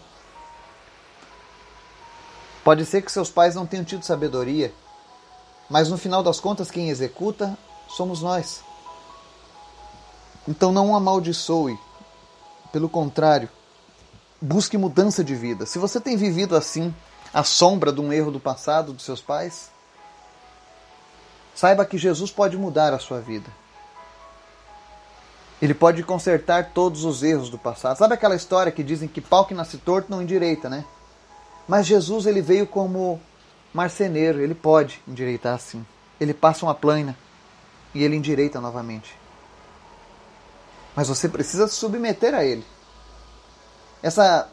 Pode 2.68 2.84
ser 2.84 3.00
que 3.00 3.10
seus 3.10 3.30
pais 3.30 3.54
não 3.54 3.64
tenham 3.64 3.82
tido 3.82 4.04
sabedoria, 4.04 4.74
mas 5.70 5.88
no 5.88 5.96
final 5.96 6.22
das 6.22 6.38
contas, 6.38 6.70
quem 6.70 6.90
executa 6.90 7.56
somos 7.88 8.20
nós. 8.20 8.62
Então 10.46 10.70
não 10.70 10.94
amaldiçoe, 10.94 11.78
pelo 12.70 12.86
contrário, 12.86 13.48
busque 14.38 14.76
mudança 14.76 15.24
de 15.24 15.34
vida. 15.34 15.64
Se 15.64 15.78
você 15.78 15.98
tem 15.98 16.14
vivido 16.14 16.54
assim, 16.54 16.94
à 17.32 17.42
sombra 17.42 17.90
de 17.90 18.02
um 18.02 18.12
erro 18.12 18.30
do 18.30 18.38
passado 18.38 18.92
dos 18.92 19.06
seus 19.06 19.22
pais, 19.22 19.70
saiba 21.54 21.86
que 21.86 21.96
Jesus 21.96 22.30
pode 22.30 22.58
mudar 22.58 22.92
a 22.92 22.98
sua 22.98 23.18
vida. 23.18 23.50
Ele 25.62 25.72
pode 25.72 26.02
consertar 26.02 26.72
todos 26.74 27.02
os 27.04 27.22
erros 27.22 27.48
do 27.48 27.56
passado. 27.56 27.96
Sabe 27.96 28.12
aquela 28.12 28.36
história 28.36 28.70
que 28.70 28.84
dizem 28.84 29.08
que 29.08 29.22
pau 29.22 29.46
que 29.46 29.54
nasce 29.54 29.78
torto 29.78 30.10
não 30.10 30.20
endireita, 30.20 30.68
né? 30.68 30.84
Mas 31.68 31.86
Jesus 31.86 32.24
ele 32.24 32.40
veio 32.40 32.66
como 32.66 33.20
marceneiro, 33.74 34.40
ele 34.40 34.54
pode 34.54 35.02
endireitar 35.06 35.54
assim. 35.54 35.84
Ele 36.18 36.32
passa 36.32 36.64
uma 36.64 36.74
plana 36.74 37.16
e 37.94 38.02
ele 38.02 38.16
endireita 38.16 38.58
novamente. 38.60 39.14
Mas 40.96 41.08
você 41.08 41.28
precisa 41.28 41.68
se 41.68 41.74
submeter 41.74 42.34
a 42.34 42.42
ele. 42.42 42.64
Essa 44.02 44.48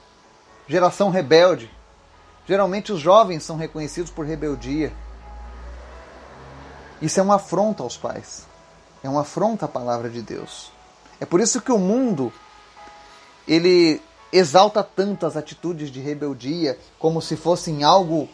geração 0.68 1.10
rebelde, 1.10 1.72
geralmente 2.46 2.92
os 2.92 3.00
jovens 3.00 3.44
são 3.44 3.56
reconhecidos 3.56 4.12
por 4.12 4.26
rebeldia. 4.26 4.92
Isso 7.02 7.20
é 7.20 7.24
uma 7.24 7.36
afronta 7.36 7.82
aos 7.82 7.96
pais. 7.96 8.46
É 9.02 9.10
uma 9.10 9.22
afronta 9.22 9.66
à 9.66 9.70
palavra 9.70 10.10
de 10.10 10.22
Deus. 10.22 10.72
É 11.20 11.26
por 11.26 11.40
isso 11.40 11.62
que 11.62 11.72
o 11.72 11.78
mundo 11.78 12.34
ele 13.48 14.02
exalta 14.38 14.84
tanto 14.84 15.26
as 15.26 15.38
atitudes 15.38 15.90
de 15.90 16.00
rebeldia 16.00 16.78
como 17.00 17.22
se 17.22 17.36
fossem 17.36 17.84
algo 17.84 18.28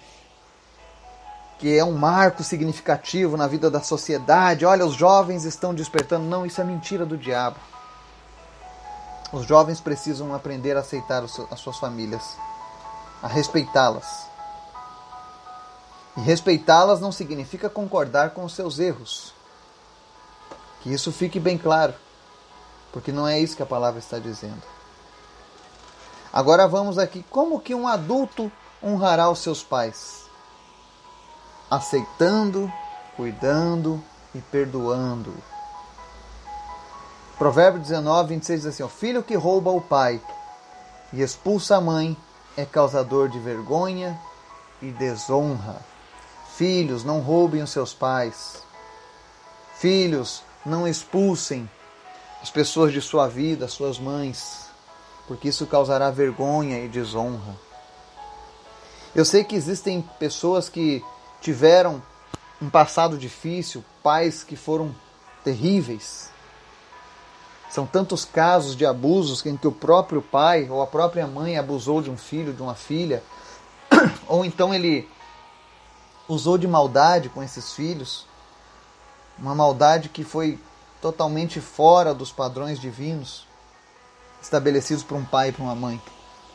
que 1.59 1.77
é 1.77 1.85
um 1.85 1.91
marco 1.91 2.43
significativo 2.43 3.37
na 3.37 3.45
vida 3.45 3.69
da 3.69 3.81
sociedade. 3.81 4.65
Olha, 4.65 4.83
os 4.83 4.95
jovens 4.95 5.45
estão 5.45 5.75
despertando. 5.75 6.25
Não, 6.25 6.43
isso 6.43 6.59
é 6.59 6.63
mentira 6.63 7.05
do 7.05 7.15
diabo. 7.15 7.57
Os 9.31 9.45
jovens 9.45 9.79
precisam 9.79 10.33
aprender 10.33 10.75
a 10.75 10.79
aceitar 10.79 11.23
as 11.23 11.59
suas 11.59 11.77
famílias, 11.77 12.35
a 13.21 13.27
respeitá-las. 13.27 14.25
E 16.17 16.21
respeitá-las 16.21 16.99
não 16.99 17.11
significa 17.11 17.69
concordar 17.69 18.31
com 18.31 18.43
os 18.43 18.53
seus 18.53 18.79
erros. 18.79 19.33
Que 20.81 20.91
isso 20.91 21.11
fique 21.11 21.39
bem 21.39 21.57
claro, 21.59 21.93
porque 22.91 23.11
não 23.11 23.27
é 23.27 23.39
isso 23.39 23.55
que 23.55 23.63
a 23.63 23.67
palavra 23.67 23.99
está 23.99 24.17
dizendo. 24.17 24.80
Agora 26.33 26.67
vamos 26.67 26.97
aqui, 26.97 27.25
como 27.29 27.59
que 27.59 27.75
um 27.75 27.87
adulto 27.87 28.51
honrará 28.83 29.29
os 29.29 29.39
seus 29.39 29.63
pais? 29.63 30.21
aceitando, 31.71 32.69
cuidando 33.15 34.03
e 34.35 34.41
perdoando. 34.41 35.33
Provérbio 37.37 37.79
19, 37.79 38.35
26 38.35 38.61
diz 38.61 38.73
assim: 38.73 38.83
O 38.83 38.89
filho 38.89 39.23
que 39.23 39.35
rouba 39.35 39.71
o 39.71 39.79
pai 39.79 40.21
e 41.13 41.21
expulsa 41.21 41.77
a 41.77 41.81
mãe 41.81 42.17
é 42.57 42.65
causador 42.65 43.29
de 43.29 43.39
vergonha 43.39 44.19
e 44.81 44.91
desonra. 44.91 45.77
Filhos, 46.55 47.05
não 47.05 47.21
roubem 47.21 47.63
os 47.63 47.69
seus 47.69 47.93
pais. 47.93 48.61
Filhos, 49.75 50.43
não 50.65 50.85
expulsem 50.85 51.69
as 52.41 52.51
pessoas 52.51 52.91
de 52.91 53.01
sua 53.01 53.27
vida, 53.27 53.67
suas 53.67 53.97
mães, 53.97 54.60
porque 55.31 55.47
isso 55.47 55.65
causará 55.65 56.11
vergonha 56.11 56.83
e 56.83 56.89
desonra. 56.89 57.55
Eu 59.15 59.23
sei 59.23 59.45
que 59.45 59.55
existem 59.55 60.01
pessoas 60.19 60.67
que 60.67 61.01
tiveram 61.39 62.03
um 62.61 62.69
passado 62.69 63.17
difícil, 63.17 63.81
pais 64.03 64.43
que 64.43 64.57
foram 64.57 64.93
terríveis. 65.41 66.29
São 67.69 67.85
tantos 67.85 68.25
casos 68.25 68.75
de 68.75 68.85
abusos 68.85 69.45
em 69.45 69.55
que 69.55 69.65
o 69.65 69.71
próprio 69.71 70.21
pai 70.21 70.69
ou 70.69 70.81
a 70.81 70.87
própria 70.87 71.25
mãe 71.25 71.57
abusou 71.57 72.01
de 72.01 72.11
um 72.11 72.17
filho, 72.17 72.51
de 72.51 72.61
uma 72.61 72.75
filha, 72.75 73.23
ou 74.27 74.43
então 74.43 74.73
ele 74.73 75.07
usou 76.27 76.57
de 76.57 76.67
maldade 76.67 77.29
com 77.29 77.41
esses 77.41 77.71
filhos, 77.71 78.27
uma 79.39 79.55
maldade 79.55 80.09
que 80.09 80.25
foi 80.25 80.59
totalmente 81.01 81.61
fora 81.61 82.13
dos 82.13 82.33
padrões 82.33 82.77
divinos 82.77 83.49
estabelecidos 84.41 85.03
por 85.03 85.17
um 85.17 85.25
pai 85.25 85.49
e 85.49 85.51
por 85.51 85.63
uma 85.63 85.75
mãe. 85.75 86.01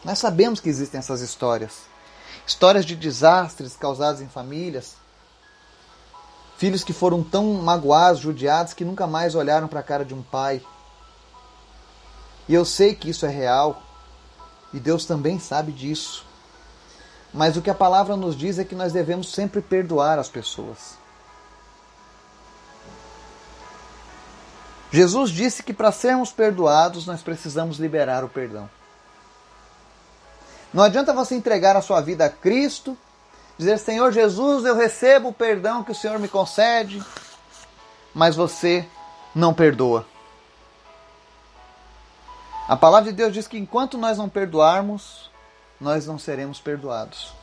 Nós 0.04 0.18
sabemos 0.18 0.60
que 0.60 0.68
existem 0.68 0.98
essas 0.98 1.20
histórias 1.20 1.96
histórias 2.46 2.84
de 2.84 2.94
desastres 2.94 3.76
causados 3.76 4.20
em 4.20 4.28
famílias, 4.28 4.94
filhos 6.56 6.84
que 6.84 6.92
foram 6.92 7.22
tão 7.22 7.54
magoados, 7.54 8.20
judiados, 8.20 8.72
que 8.72 8.84
nunca 8.84 9.06
mais 9.06 9.34
olharam 9.34 9.66
para 9.66 9.80
a 9.80 9.82
cara 9.82 10.04
de 10.04 10.14
um 10.14 10.22
pai. 10.22 10.62
E 12.48 12.54
eu 12.54 12.64
sei 12.64 12.94
que 12.94 13.10
isso 13.10 13.26
é 13.26 13.28
real, 13.28 13.82
e 14.72 14.78
Deus 14.78 15.04
também 15.04 15.40
sabe 15.40 15.72
disso. 15.72 16.24
Mas 17.34 17.56
o 17.56 17.62
que 17.62 17.68
a 17.68 17.74
palavra 17.74 18.16
nos 18.16 18.36
diz 18.36 18.58
é 18.58 18.64
que 18.64 18.74
nós 18.74 18.92
devemos 18.92 19.32
sempre 19.32 19.60
perdoar 19.60 20.18
as 20.18 20.28
pessoas. 20.28 20.96
Jesus 24.96 25.28
disse 25.28 25.62
que 25.62 25.74
para 25.74 25.92
sermos 25.92 26.32
perdoados 26.32 27.06
nós 27.06 27.20
precisamos 27.20 27.76
liberar 27.76 28.24
o 28.24 28.30
perdão. 28.30 28.66
Não 30.72 30.82
adianta 30.82 31.12
você 31.12 31.34
entregar 31.34 31.76
a 31.76 31.82
sua 31.82 32.00
vida 32.00 32.24
a 32.24 32.30
Cristo, 32.30 32.96
dizer: 33.58 33.78
Senhor 33.78 34.10
Jesus, 34.10 34.64
eu 34.64 34.74
recebo 34.74 35.28
o 35.28 35.34
perdão 35.34 35.84
que 35.84 35.92
o 35.92 35.94
Senhor 35.94 36.18
me 36.18 36.28
concede, 36.28 37.04
mas 38.14 38.36
você 38.36 38.88
não 39.34 39.52
perdoa. 39.52 40.06
A 42.66 42.74
palavra 42.74 43.10
de 43.10 43.16
Deus 43.18 43.34
diz 43.34 43.46
que 43.46 43.58
enquanto 43.58 43.98
nós 43.98 44.16
não 44.16 44.30
perdoarmos, 44.30 45.30
nós 45.78 46.06
não 46.06 46.18
seremos 46.18 46.58
perdoados. 46.58 47.34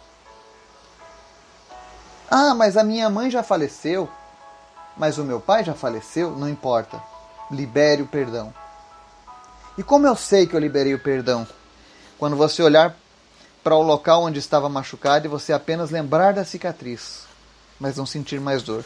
Ah, 2.32 2.56
mas 2.56 2.78
a 2.78 2.84
minha 2.84 3.12
mãe 3.12 3.30
já 3.30 3.44
faleceu, 3.44 4.10
mas 4.98 5.20
o 5.20 5.24
meu 5.24 5.40
pai 5.40 5.64
já 5.64 5.76
faleceu, 5.76 6.32
não 6.32 6.50
importa. 6.50 7.13
Libere 7.54 8.02
o 8.02 8.08
perdão. 8.08 8.54
E 9.78 9.84
como 9.84 10.06
eu 10.06 10.16
sei 10.16 10.46
que 10.46 10.56
eu 10.56 10.60
liberei 10.60 10.94
o 10.94 11.00
perdão? 11.00 11.48
Quando 12.18 12.36
você 12.36 12.62
olhar 12.62 12.96
para 13.64 13.76
o 13.76 13.82
local 13.82 14.24
onde 14.24 14.40
estava 14.40 14.68
machucado 14.68 15.26
e 15.26 15.30
você 15.30 15.54
apenas 15.54 15.90
lembrar 15.90 16.34
da 16.34 16.44
cicatriz, 16.44 17.24
mas 17.80 17.96
não 17.96 18.06
sentir 18.06 18.40
mais 18.40 18.62
dor. 18.62 18.84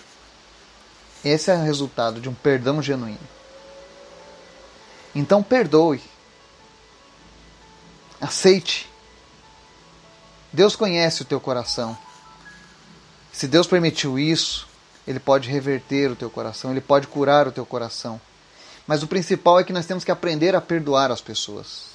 Esse 1.25 1.49
é 1.49 1.55
o 1.55 1.63
resultado 1.63 2.21
de 2.21 2.29
um 2.29 2.33
perdão 2.33 2.81
genuíno. 2.81 3.17
Então 5.15 5.41
perdoe. 5.41 6.01
Aceite. 8.21 8.89
Deus 10.53 10.75
conhece 10.75 11.21
o 11.21 11.25
teu 11.25 11.39
coração. 11.39 11.97
Se 13.33 13.47
Deus 13.47 13.67
permitiu 13.67 14.17
isso, 14.17 14.67
Ele 15.07 15.19
pode 15.19 15.49
reverter 15.49 16.11
o 16.11 16.15
teu 16.15 16.29
coração, 16.29 16.71
Ele 16.71 16.81
pode 16.81 17.07
curar 17.07 17.47
o 17.47 17.51
teu 17.51 17.65
coração. 17.65 18.21
Mas 18.87 19.03
o 19.03 19.07
principal 19.07 19.59
é 19.59 19.63
que 19.65 19.73
nós 19.73 19.85
temos 19.85 20.05
que 20.05 20.11
aprender 20.11 20.55
a 20.55 20.61
perdoar 20.61 21.11
as 21.11 21.19
pessoas. 21.19 21.87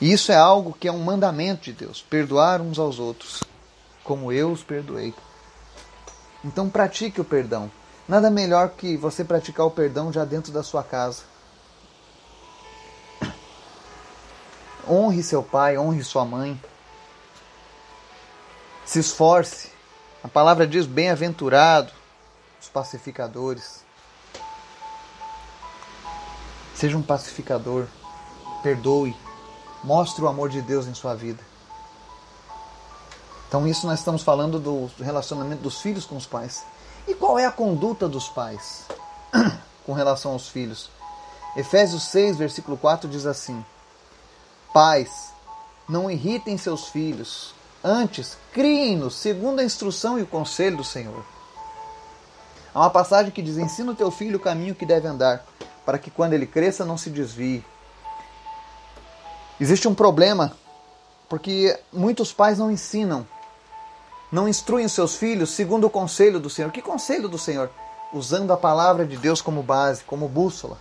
E 0.00 0.12
isso 0.12 0.30
é 0.30 0.36
algo 0.36 0.72
que 0.72 0.88
é 0.88 0.92
um 0.92 1.02
mandamento 1.02 1.64
de 1.64 1.72
Deus: 1.72 2.00
perdoar 2.00 2.60
uns 2.60 2.78
aos 2.78 2.98
outros, 2.98 3.42
como 4.04 4.32
eu 4.32 4.52
os 4.52 4.62
perdoei. 4.62 5.12
Então 6.44 6.70
pratique 6.70 7.20
o 7.20 7.24
perdão. 7.24 7.70
Nada 8.08 8.30
melhor 8.30 8.70
que 8.70 8.96
você 8.96 9.24
praticar 9.24 9.66
o 9.66 9.70
perdão 9.70 10.12
já 10.12 10.24
dentro 10.24 10.52
da 10.52 10.62
sua 10.62 10.82
casa. 10.82 11.22
Honre 14.88 15.22
seu 15.22 15.42
pai, 15.42 15.76
honre 15.76 16.02
sua 16.02 16.24
mãe. 16.24 16.60
Se 18.86 18.98
esforce. 18.98 19.70
A 20.22 20.28
palavra 20.28 20.66
diz: 20.66 20.86
bem-aventurado 20.86 21.92
os 22.60 22.68
pacificadores. 22.68 23.84
Seja 26.80 26.96
um 26.96 27.02
pacificador. 27.02 27.84
Perdoe. 28.62 29.14
Mostre 29.84 30.24
o 30.24 30.28
amor 30.28 30.48
de 30.48 30.62
Deus 30.62 30.86
em 30.86 30.94
sua 30.94 31.14
vida. 31.14 31.44
Então, 33.46 33.68
isso 33.68 33.86
nós 33.86 33.98
estamos 33.98 34.22
falando 34.22 34.58
do 34.58 34.90
relacionamento 34.98 35.60
dos 35.60 35.82
filhos 35.82 36.06
com 36.06 36.16
os 36.16 36.24
pais. 36.24 36.64
E 37.06 37.14
qual 37.14 37.38
é 37.38 37.44
a 37.44 37.52
conduta 37.52 38.08
dos 38.08 38.30
pais 38.30 38.86
com 39.84 39.92
relação 39.92 40.32
aos 40.32 40.48
filhos? 40.48 40.88
Efésios 41.54 42.04
6, 42.04 42.38
versículo 42.38 42.78
4 42.78 43.10
diz 43.10 43.26
assim: 43.26 43.62
Pais, 44.72 45.34
não 45.86 46.10
irritem 46.10 46.56
seus 46.56 46.88
filhos, 46.88 47.54
antes 47.84 48.38
criem-nos 48.54 49.16
segundo 49.16 49.60
a 49.60 49.64
instrução 49.64 50.18
e 50.18 50.22
o 50.22 50.26
conselho 50.26 50.78
do 50.78 50.84
Senhor. 50.84 51.26
Há 52.72 52.80
uma 52.80 52.90
passagem 52.90 53.30
que 53.30 53.42
diz: 53.42 53.58
Ensina 53.58 53.92
o 53.92 53.96
teu 53.96 54.10
filho 54.10 54.38
o 54.38 54.40
caminho 54.40 54.74
que 54.74 54.86
deve 54.86 55.06
andar, 55.06 55.44
para 55.84 55.98
que 55.98 56.10
quando 56.10 56.32
ele 56.32 56.46
cresça 56.46 56.84
não 56.84 56.98
se 56.98 57.10
desvie. 57.10 57.64
Existe 59.58 59.86
um 59.86 59.94
problema 59.94 60.56
Porque 61.30 61.78
muitos 61.92 62.32
pais 62.32 62.58
não 62.58 62.72
ensinam, 62.72 63.24
não 64.32 64.48
instruem 64.48 64.88
seus 64.88 65.14
filhos 65.14 65.50
segundo 65.50 65.86
o 65.86 65.90
conselho 65.90 66.40
do 66.40 66.50
Senhor. 66.50 66.72
Que 66.72 66.82
conselho 66.82 67.28
do 67.28 67.38
Senhor? 67.38 67.70
Usando 68.12 68.52
a 68.52 68.56
palavra 68.56 69.06
de 69.06 69.16
Deus 69.16 69.40
como 69.40 69.62
base, 69.62 70.02
como 70.02 70.28
bússola. 70.28 70.76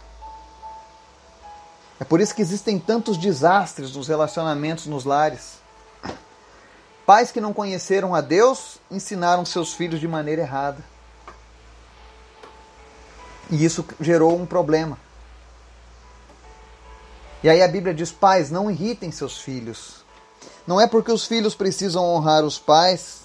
É 1.99 2.03
por 2.03 2.19
isso 2.19 2.33
que 2.33 2.41
existem 2.41 2.79
tantos 2.79 3.15
desastres 3.15 3.95
nos 3.95 4.07
relacionamentos 4.07 4.87
nos 4.87 5.05
lares. 5.05 5.59
Pais 7.05 7.31
que 7.31 7.39
não 7.39 7.53
conheceram 7.53 8.15
a 8.15 8.21
Deus 8.21 8.79
ensinaram 8.89 9.45
seus 9.45 9.73
filhos 9.73 9.99
de 9.99 10.07
maneira 10.07 10.41
errada. 10.41 10.83
E 13.49 13.63
isso 13.63 13.85
gerou 13.99 14.35
um 14.35 14.45
problema. 14.45 14.97
E 17.43 17.49
aí 17.49 17.61
a 17.61 17.67
Bíblia 17.67 17.93
diz: 17.93 18.11
pais, 18.11 18.51
não 18.51 18.69
irritem 18.69 19.11
seus 19.11 19.39
filhos. 19.39 20.03
Não 20.67 20.79
é 20.79 20.87
porque 20.87 21.11
os 21.11 21.25
filhos 21.25 21.55
precisam 21.55 22.03
honrar 22.03 22.43
os 22.43 22.59
pais 22.59 23.21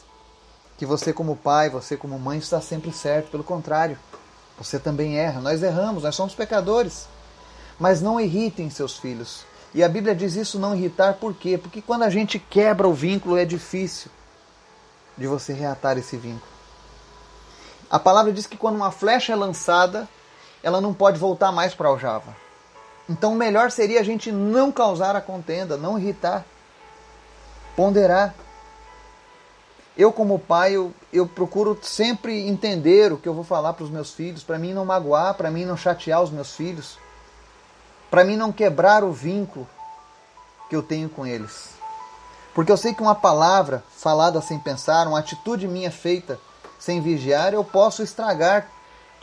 que 0.79 0.87
você, 0.87 1.13
como 1.13 1.37
pai, 1.37 1.69
você, 1.69 1.97
como 1.97 2.19
mãe, 2.19 2.39
está 2.39 2.61
sempre 2.61 2.93
certo. 2.93 3.31
Pelo 3.31 3.45
contrário, 3.45 3.99
você 4.59 4.79
também 4.79 5.19
erra. 5.19 5.41
Nós 5.41 5.63
erramos, 5.63 6.03
nós 6.03 6.15
somos 6.15 6.35
pecadores. 6.35 7.07
Mas 7.79 8.01
não 8.01 8.21
irritem 8.21 8.71
seus 8.71 8.97
filhos. 8.97 9.45
E 9.75 9.83
a 9.83 9.89
Bíblia 9.89 10.15
diz 10.15 10.37
isso 10.37 10.59
não 10.59 10.75
irritar, 10.75 11.15
por 11.15 11.35
quê? 11.35 11.59
Porque 11.59 11.83
quando 11.83 12.05
a 12.05 12.11
gente 12.11 12.39
quebra 12.39 12.87
o 12.87 12.95
vínculo 12.95 13.37
é 13.37 13.45
difícil 13.45 14.09
de 15.19 15.27
você 15.27 15.53
reatar 15.53 15.99
esse 15.99 16.17
vínculo. 16.17 16.53
A 17.91 17.99
palavra 17.99 18.33
diz 18.33 18.47
que 18.47 18.57
quando 18.57 18.77
uma 18.77 18.93
flecha 18.93 19.33
é 19.33 19.37
lançada, 19.37 20.09
ela 20.65 20.81
não 20.81 20.93
pode 20.93 21.17
voltar 21.17 21.53
mais 21.53 21.75
para 21.75 21.87
a 21.87 21.93
aljava. 21.93 22.35
Então 23.09 23.35
o 23.35 23.37
melhor 23.37 23.71
seria 23.71 24.01
a 24.01 24.05
gente 24.05 24.33
não 24.33 24.73
causar 24.73 25.15
a 25.15 25.21
contenda, 25.21 25.77
não 25.77 25.97
irritar, 25.97 26.45
ponderar. 27.77 28.35
Eu 29.97 30.11
como 30.11 30.41
pai, 30.41 30.73
eu, 30.73 30.93
eu 31.13 31.25
procuro 31.25 31.79
sempre 31.81 32.49
entender 32.49 33.13
o 33.13 33.19
que 33.19 33.29
eu 33.29 33.35
vou 33.35 33.45
falar 33.45 33.75
para 33.75 33.85
os 33.85 33.91
meus 33.91 34.11
filhos, 34.11 34.43
para 34.43 34.59
mim 34.59 34.73
não 34.73 34.85
magoar, 34.85 35.35
para 35.35 35.53
mim 35.53 35.65
não 35.65 35.77
chatear 35.77 36.21
os 36.21 36.31
meus 36.31 36.57
filhos 36.57 36.99
para 38.15 38.23
mim 38.23 38.37
não 38.37 38.53
quebrar 38.53 39.03
o 39.03 39.11
vínculo 39.11 39.67
que 40.71 40.77
eu 40.77 40.85
tenho 40.85 41.09
com 41.09 41.27
eles. 41.27 41.71
Porque 42.55 42.71
eu 42.71 42.77
sei 42.77 42.95
que 42.95 43.03
uma 43.03 43.17
palavra 43.17 43.83
falada 43.91 44.41
sem 44.41 44.57
pensar, 44.57 45.09
uma 45.09 45.19
atitude 45.19 45.67
minha 45.67 45.91
feita 45.91 46.39
sem 46.79 47.01
vigiar, 47.01 47.53
eu 47.53 47.65
posso 47.65 48.05
estragar 48.05 48.69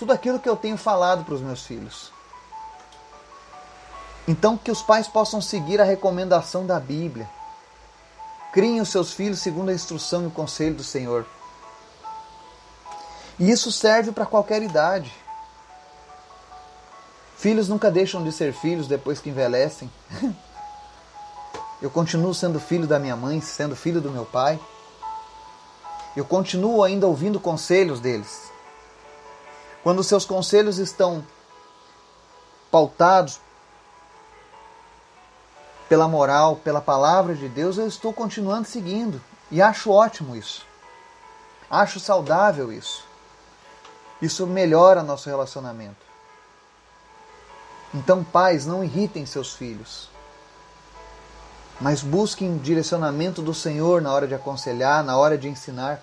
tudo 0.02 0.14
aquilo 0.14 0.40
que 0.40 0.50
eu 0.50 0.56
tenho 0.56 0.78
falado 0.78 1.24
para 1.24 1.36
os 1.36 1.42
meus 1.42 1.64
filhos. 1.64 2.12
Então, 4.28 4.58
que 4.58 4.72
os 4.72 4.82
pais 4.82 5.08
possam 5.08 5.40
seguir 5.40 5.80
a 5.80 5.84
recomendação 5.84 6.66
da 6.66 6.80
Bíblia. 6.80 7.30
Criem 8.52 8.82
os 8.82 8.90
seus 8.90 9.14
filhos 9.14 9.42
segundo 9.42 9.70
a 9.70 9.74
instrução 9.76 10.24
e 10.24 10.26
o 10.26 10.32
conselho 10.32 10.74
do 10.74 10.84
Senhor. 10.84 11.24
E 13.38 13.52
isso 13.52 13.72
serve 13.72 14.12
para 14.12 14.26
qualquer 14.26 14.64
idade. 14.64 15.14
Filhos 17.38 17.70
nunca 17.70 17.92
deixam 17.92 18.24
de 18.24 18.32
ser 18.32 18.54
filhos 18.54 18.88
depois 18.88 19.20
que 19.20 19.30
envelhecem. 19.30 19.88
Eu 21.80 21.92
continuo 21.92 22.34
sendo 22.34 22.60
filho 22.60 22.88
da 22.88 22.98
minha 22.98 23.16
mãe, 23.16 23.40
sendo 23.40 23.76
filho 23.76 24.02
do 24.02 24.10
meu 24.10 24.26
pai. 24.26 24.60
Eu 26.18 26.26
continuo 26.26 26.84
ainda 26.84 27.06
ouvindo 27.06 27.40
conselhos 27.40 28.00
deles. 28.00 28.51
Quando 29.84 30.04
seus 30.04 30.26
conselhos 30.26 30.78
estão 30.78 31.26
pautados 32.70 33.39
pela 35.89 36.08
moral, 36.08 36.56
pela 36.58 36.80
palavra 36.80 37.36
de 37.36 37.50
Deus, 37.50 37.78
eu 37.78 37.88
estou 37.88 38.13
continuando 38.13 38.67
seguindo. 38.67 39.22
E 39.50 39.62
acho 39.62 39.91
ótimo 39.91 40.36
isso. 40.36 40.65
Acho 41.70 42.00
saudável 42.00 42.72
isso. 42.72 43.04
Isso 44.22 44.46
melhora 44.46 45.04
nosso 45.04 45.30
relacionamento. 45.30 46.12
Então, 47.94 48.24
pais, 48.24 48.65
não 48.65 48.84
irritem 48.84 49.26
seus 49.26 49.54
filhos, 49.54 50.10
mas 51.82 52.02
busquem 52.02 52.58
direcionamento 52.58 53.41
do 53.41 53.54
Senhor 53.54 54.02
na 54.02 54.13
hora 54.13 54.28
de 54.28 54.34
aconselhar, 54.34 55.04
na 55.04 55.17
hora 55.17 55.38
de 55.38 55.50
ensinar. 55.50 56.02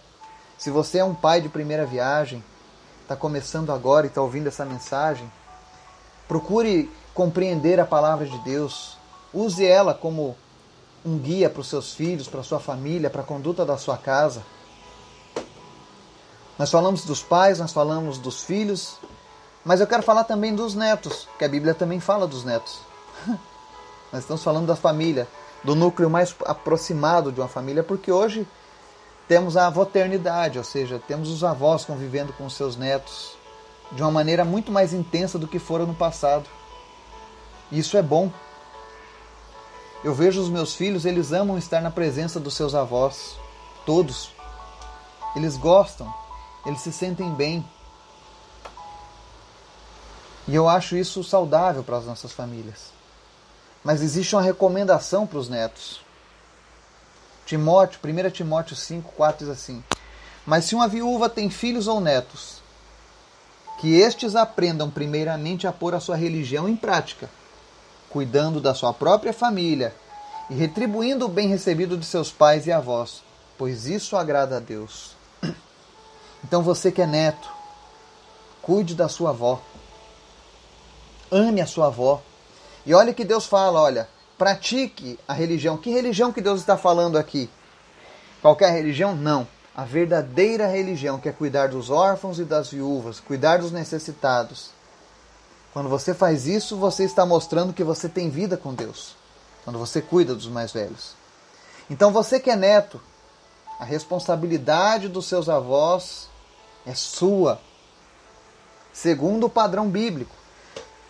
Se 0.58 0.70
você 0.70 0.98
é 0.98 1.04
um 1.04 1.14
pai 1.14 1.40
de 1.40 1.48
primeira 1.48 1.86
viagem, 1.86 2.44
está 3.08 3.16
começando 3.16 3.72
agora 3.72 4.04
e 4.04 4.10
está 4.10 4.20
ouvindo 4.20 4.48
essa 4.48 4.66
mensagem, 4.66 5.32
procure 6.28 6.92
compreender 7.14 7.80
a 7.80 7.86
palavra 7.86 8.26
de 8.26 8.38
Deus. 8.40 8.98
Use 9.32 9.64
ela 9.64 9.94
como 9.94 10.36
um 11.02 11.16
guia 11.16 11.48
para 11.48 11.62
os 11.62 11.68
seus 11.68 11.94
filhos, 11.94 12.28
para 12.28 12.40
a 12.40 12.44
sua 12.44 12.60
família, 12.60 13.08
para 13.08 13.22
a 13.22 13.24
conduta 13.24 13.64
da 13.64 13.78
sua 13.78 13.96
casa. 13.96 14.42
Nós 16.58 16.70
falamos 16.70 17.06
dos 17.06 17.22
pais, 17.22 17.58
nós 17.60 17.72
falamos 17.72 18.18
dos 18.18 18.42
filhos, 18.42 18.98
mas 19.64 19.80
eu 19.80 19.86
quero 19.86 20.02
falar 20.02 20.24
também 20.24 20.54
dos 20.54 20.74
netos, 20.74 21.26
que 21.38 21.46
a 21.46 21.48
Bíblia 21.48 21.72
também 21.72 22.00
fala 22.00 22.26
dos 22.26 22.44
netos. 22.44 22.80
Nós 24.12 24.22
estamos 24.22 24.42
falando 24.42 24.66
da 24.66 24.74
família, 24.74 25.28
do 25.62 25.74
núcleo 25.74 26.08
mais 26.08 26.34
aproximado 26.46 27.30
de 27.30 27.40
uma 27.40 27.48
família, 27.48 27.82
porque 27.82 28.10
hoje 28.10 28.46
temos 29.28 29.56
a 29.58 29.66
avoternidade, 29.66 30.56
ou 30.56 30.64
seja, 30.64 30.98
temos 31.06 31.28
os 31.28 31.44
avós 31.44 31.84
convivendo 31.84 32.32
com 32.32 32.48
seus 32.48 32.76
netos 32.76 33.36
de 33.92 34.02
uma 34.02 34.10
maneira 34.10 34.44
muito 34.44 34.72
mais 34.72 34.92
intensa 34.92 35.38
do 35.38 35.46
que 35.46 35.58
fora 35.58 35.84
no 35.84 35.94
passado. 35.94 36.48
Isso 37.70 37.96
é 37.96 38.02
bom. 38.02 38.32
Eu 40.02 40.14
vejo 40.14 40.40
os 40.40 40.48
meus 40.48 40.74
filhos, 40.74 41.04
eles 41.04 41.32
amam 41.32 41.58
estar 41.58 41.82
na 41.82 41.90
presença 41.90 42.40
dos 42.40 42.54
seus 42.54 42.74
avós, 42.74 43.36
todos. 43.84 44.32
Eles 45.36 45.56
gostam, 45.56 46.12
eles 46.64 46.80
se 46.80 46.92
sentem 46.92 47.30
bem. 47.34 47.64
E 50.46 50.54
eu 50.54 50.66
acho 50.68 50.96
isso 50.96 51.22
saudável 51.22 51.82
para 51.82 51.98
as 51.98 52.06
nossas 52.06 52.32
famílias. 52.32 52.92
Mas 53.84 54.00
existe 54.00 54.34
uma 54.34 54.42
recomendação 54.42 55.26
para 55.26 55.38
os 55.38 55.48
netos. 55.48 56.00
Timóteo, 57.48 57.98
1 58.04 58.30
Timóteo 58.30 58.76
5, 58.76 59.10
4 59.12 59.46
diz 59.46 59.48
assim: 59.48 59.82
Mas 60.44 60.66
se 60.66 60.74
uma 60.74 60.86
viúva 60.86 61.30
tem 61.30 61.48
filhos 61.48 61.88
ou 61.88 61.98
netos, 61.98 62.60
que 63.80 63.96
estes 63.96 64.36
aprendam 64.36 64.90
primeiramente 64.90 65.66
a 65.66 65.72
pôr 65.72 65.94
a 65.94 66.00
sua 66.00 66.14
religião 66.14 66.68
em 66.68 66.76
prática, 66.76 67.30
cuidando 68.10 68.60
da 68.60 68.74
sua 68.74 68.92
própria 68.92 69.32
família 69.32 69.94
e 70.50 70.54
retribuindo 70.54 71.24
o 71.24 71.28
bem 71.28 71.48
recebido 71.48 71.96
de 71.96 72.04
seus 72.04 72.30
pais 72.30 72.66
e 72.66 72.72
avós, 72.72 73.22
pois 73.56 73.86
isso 73.86 74.14
agrada 74.14 74.58
a 74.58 74.60
Deus. 74.60 75.16
Então 76.44 76.62
você 76.62 76.92
que 76.92 77.02
é 77.02 77.06
neto, 77.06 77.50
cuide 78.62 78.94
da 78.94 79.08
sua 79.08 79.30
avó. 79.30 79.60
Ame 81.32 81.60
a 81.60 81.66
sua 81.66 81.86
avó. 81.86 82.22
E 82.86 82.94
olha 82.94 83.12
que 83.12 83.24
Deus 83.24 83.44
fala, 83.44 83.80
olha, 83.80 84.08
pratique 84.38 85.18
a 85.26 85.32
religião. 85.32 85.76
Que 85.76 85.90
religião 85.90 86.32
que 86.32 86.40
Deus 86.40 86.60
está 86.60 86.78
falando 86.78 87.18
aqui? 87.18 87.50
Qualquer 88.40 88.72
religião? 88.72 89.14
Não. 89.14 89.46
A 89.76 89.84
verdadeira 89.84 90.66
religião, 90.66 91.18
que 91.18 91.28
é 91.28 91.32
cuidar 91.32 91.68
dos 91.68 91.90
órfãos 91.90 92.38
e 92.38 92.44
das 92.44 92.70
viúvas, 92.70 93.20
cuidar 93.20 93.58
dos 93.58 93.72
necessitados. 93.72 94.70
Quando 95.72 95.88
você 95.88 96.14
faz 96.14 96.46
isso, 96.46 96.76
você 96.76 97.04
está 97.04 97.26
mostrando 97.26 97.72
que 97.72 97.84
você 97.84 98.08
tem 98.08 98.30
vida 98.30 98.56
com 98.56 98.72
Deus. 98.72 99.14
Quando 99.64 99.78
você 99.78 100.00
cuida 100.00 100.34
dos 100.34 100.46
mais 100.46 100.72
velhos. 100.72 101.14
Então 101.90 102.12
você 102.12 102.40
que 102.40 102.50
é 102.50 102.56
neto, 102.56 103.00
a 103.78 103.84
responsabilidade 103.84 105.08
dos 105.08 105.26
seus 105.26 105.48
avós 105.48 106.28
é 106.84 106.94
sua, 106.94 107.60
segundo 108.92 109.46
o 109.46 109.50
padrão 109.50 109.88
bíblico. 109.88 110.34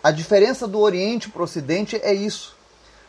A 0.03 0.11
diferença 0.11 0.67
do 0.67 0.79
Oriente 0.79 1.31
para 1.31 1.41
o 1.41 1.45
Ocidente 1.45 1.97
é 1.97 2.13
isso. 2.13 2.58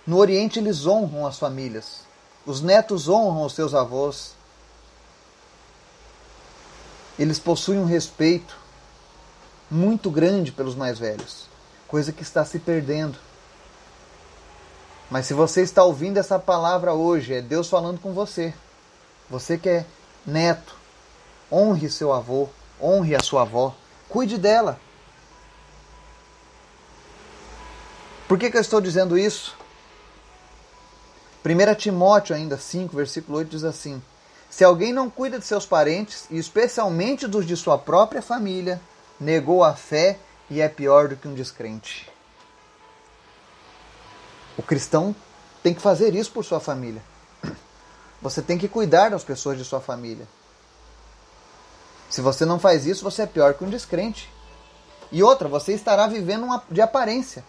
No 0.05 0.17
Oriente 0.17 0.59
eles 0.59 0.85
honram 0.85 1.27
as 1.27 1.38
famílias. 1.38 2.01
Os 2.45 2.62
netos 2.62 3.07
honram 3.07 3.45
os 3.45 3.53
seus 3.53 3.73
avós. 3.73 4.33
Eles 7.17 7.38
possuem 7.38 7.79
um 7.79 7.85
respeito 7.85 8.57
muito 9.69 10.09
grande 10.09 10.51
pelos 10.51 10.73
mais 10.73 10.97
velhos, 10.97 11.45
coisa 11.88 12.12
que 12.12 12.23
está 12.23 12.43
se 12.45 12.57
perdendo. 12.57 13.17
Mas 15.12 15.25
se 15.25 15.33
você 15.33 15.62
está 15.62 15.83
ouvindo 15.83 16.17
essa 16.17 16.39
palavra 16.39 16.93
hoje, 16.93 17.33
é 17.33 17.41
Deus 17.41 17.67
falando 17.67 17.99
com 17.99 18.13
você. 18.13 18.53
Você 19.29 19.57
que 19.57 19.69
é 19.69 19.85
neto, 20.25 20.75
honre 21.51 21.89
seu 21.89 22.13
avô, 22.13 22.47
honre 22.81 23.15
a 23.15 23.21
sua 23.21 23.41
avó, 23.41 23.75
cuide 24.07 24.38
dela. 24.38 24.79
Por 28.27 28.38
que, 28.38 28.49
que 28.49 28.57
eu 28.57 28.62
estou 28.62 28.79
dizendo 28.79 29.17
isso? 29.17 29.59
1 31.45 31.75
Timóteo 31.75 32.36
ainda 32.36 32.58
5, 32.58 32.95
versículo 32.95 33.38
8 33.38 33.49
diz 33.49 33.63
assim: 33.63 34.02
Se 34.49 34.63
alguém 34.63 34.91
não 34.91 35.10
cuida 35.10 35.39
de 35.39 35.45
seus 35.45 35.65
parentes, 35.65 36.25
e 36.30 36.38
especialmente 36.38 37.28
dos 37.28 37.45
de 37.45 37.56
sua 37.56 37.78
própria 37.78 38.21
família, 38.21 38.82
negou 39.19 39.63
a 39.63 39.73
fé 39.73 40.19
e 40.49 40.60
é 40.60 40.67
pior 40.67 41.08
do 41.08 41.15
que 41.15 41.28
um 41.28 41.34
descrente. 41.34 42.12
O 44.58 44.62
cristão 44.62 45.15
tem 45.63 45.73
que 45.73 45.82
fazer 45.82 46.13
isso 46.13 46.32
por 46.32 46.43
sua 46.43 46.60
família. 46.60 47.02
Você 48.21 48.41
tem 48.41 48.58
que 48.58 48.67
cuidar 48.67 49.10
das 49.10 49.23
pessoas 49.23 49.58
de 49.58 49.63
sua 49.63 49.80
família. 49.80 50.28
Se 52.10 52.21
você 52.21 52.43
não 52.43 52.60
faz 52.60 52.88
isso, 52.88 53.04
você 53.04 53.21
é 53.21 53.28
pior 53.28 53.54
que 53.54 53.63
um 53.63 53.69
descrente. 53.69 54.34
E 55.12 55.21
outra, 55.21 55.47
você 55.47 55.73
estará 55.73 56.08
vivendo 56.08 56.47
de 56.69 56.82
aparência. 56.82 57.45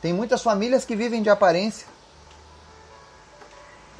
Tem 0.00 0.10
muitas 0.10 0.42
famílias 0.42 0.86
que 0.86 0.96
vivem 0.96 1.22
de 1.22 1.28
aparência. 1.28 1.86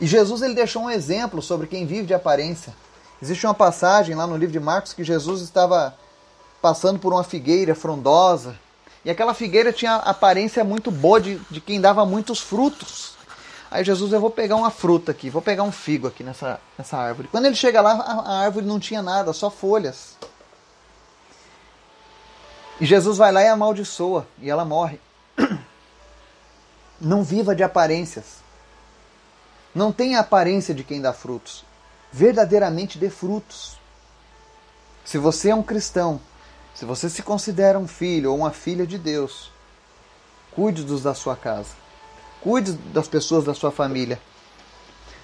E 0.01 0.07
Jesus 0.07 0.43
ele 0.43 0.55
deixou 0.55 0.83
um 0.83 0.91
exemplo 0.91 1.41
sobre 1.41 1.67
quem 1.67 1.87
vive 1.87 2.07
de 2.07 2.15
aparência. 2.15 2.75
Existe 3.23 3.47
uma 3.47 3.55
passagem 3.55 4.15
lá 4.15 4.27
no 4.27 4.37
livro 4.37 4.53
de 4.53 4.61
Marcos 4.61 4.93
que 4.93 5.05
Jesus 5.05 5.41
estava 5.41 5.97
passando 6.61 6.99
por 6.99 7.13
uma 7.13 7.25
figueira 7.25 7.75
frondosa. 7.75 8.59
E 9.05 9.11
aquela 9.11 9.35
figueira 9.35 9.73
tinha 9.73 9.97
aparência 9.97 10.65
muito 10.65 10.91
boa 10.91 11.21
de, 11.21 11.37
de 11.51 11.61
quem 11.61 11.81
dava 11.81 12.05
muitos 12.05 12.41
frutos. 12.41 13.15
Aí 13.71 13.85
Jesus, 13.85 14.13
eu 14.13 14.21
vou 14.21 14.31
pegar 14.31 14.57
uma 14.57 14.71
fruta 14.71 15.11
aqui, 15.11 15.29
vou 15.29 15.43
pegar 15.43 15.63
um 15.63 15.73
figo 15.73 16.07
aqui 16.07 16.23
nessa, 16.23 16.61
nessa 16.79 16.97
árvore. 16.97 17.29
Quando 17.29 17.47
ele 17.47 17.57
chega 17.57 17.81
lá, 17.81 17.93
a, 17.93 18.33
a 18.33 18.39
árvore 18.45 18.67
não 18.67 18.79
tinha 18.79 19.03
nada, 19.03 19.33
só 19.33 19.51
folhas. 19.51 20.17
E 22.81 22.87
Jesus 22.87 23.19
vai 23.19 23.33
lá 23.33 23.43
e 23.43 23.49
amaldiçoa, 23.49 24.27
e 24.41 24.51
ela 24.51 24.65
morre. 24.65 25.01
Não 27.01 27.25
viva 27.25 27.55
de 27.55 27.63
aparências. 27.63 28.44
Não 29.75 29.91
tenha 29.91 30.21
aparência 30.21 30.75
de 30.75 30.85
quem 30.85 31.01
dá 31.01 31.13
frutos. 31.13 31.65
Verdadeiramente 32.13 32.97
dê 32.97 33.11
frutos. 33.11 33.77
Se 35.05 35.19
você 35.19 35.51
é 35.51 35.55
um 35.55 35.63
cristão, 35.63 36.21
se 36.75 36.85
você 36.85 37.11
se 37.11 37.23
considera 37.23 37.79
um 37.79 37.89
filho 37.89 38.31
ou 38.31 38.39
uma 38.39 38.53
filha 38.53 38.87
de 38.87 38.97
Deus, 38.99 39.51
cuide 40.53 40.85
dos 40.85 41.03
da 41.03 41.13
sua 41.13 41.35
casa. 41.35 41.71
Cuide 42.41 42.73
das 42.73 43.09
pessoas 43.09 43.45
da 43.45 43.55
sua 43.55 43.73
família. 43.73 44.21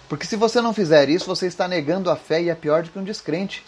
Porque 0.09 0.27
se 0.27 0.35
você 0.35 0.61
não 0.61 0.75
fizer 0.75 1.09
isso, 1.09 1.27
você 1.27 1.47
está 1.47 1.69
negando 1.69 2.11
a 2.11 2.17
fé 2.17 2.43
e 2.43 2.49
é 2.49 2.55
pior 2.55 2.83
do 2.83 2.91
que 2.91 2.99
um 2.99 3.05
descrente. 3.05 3.65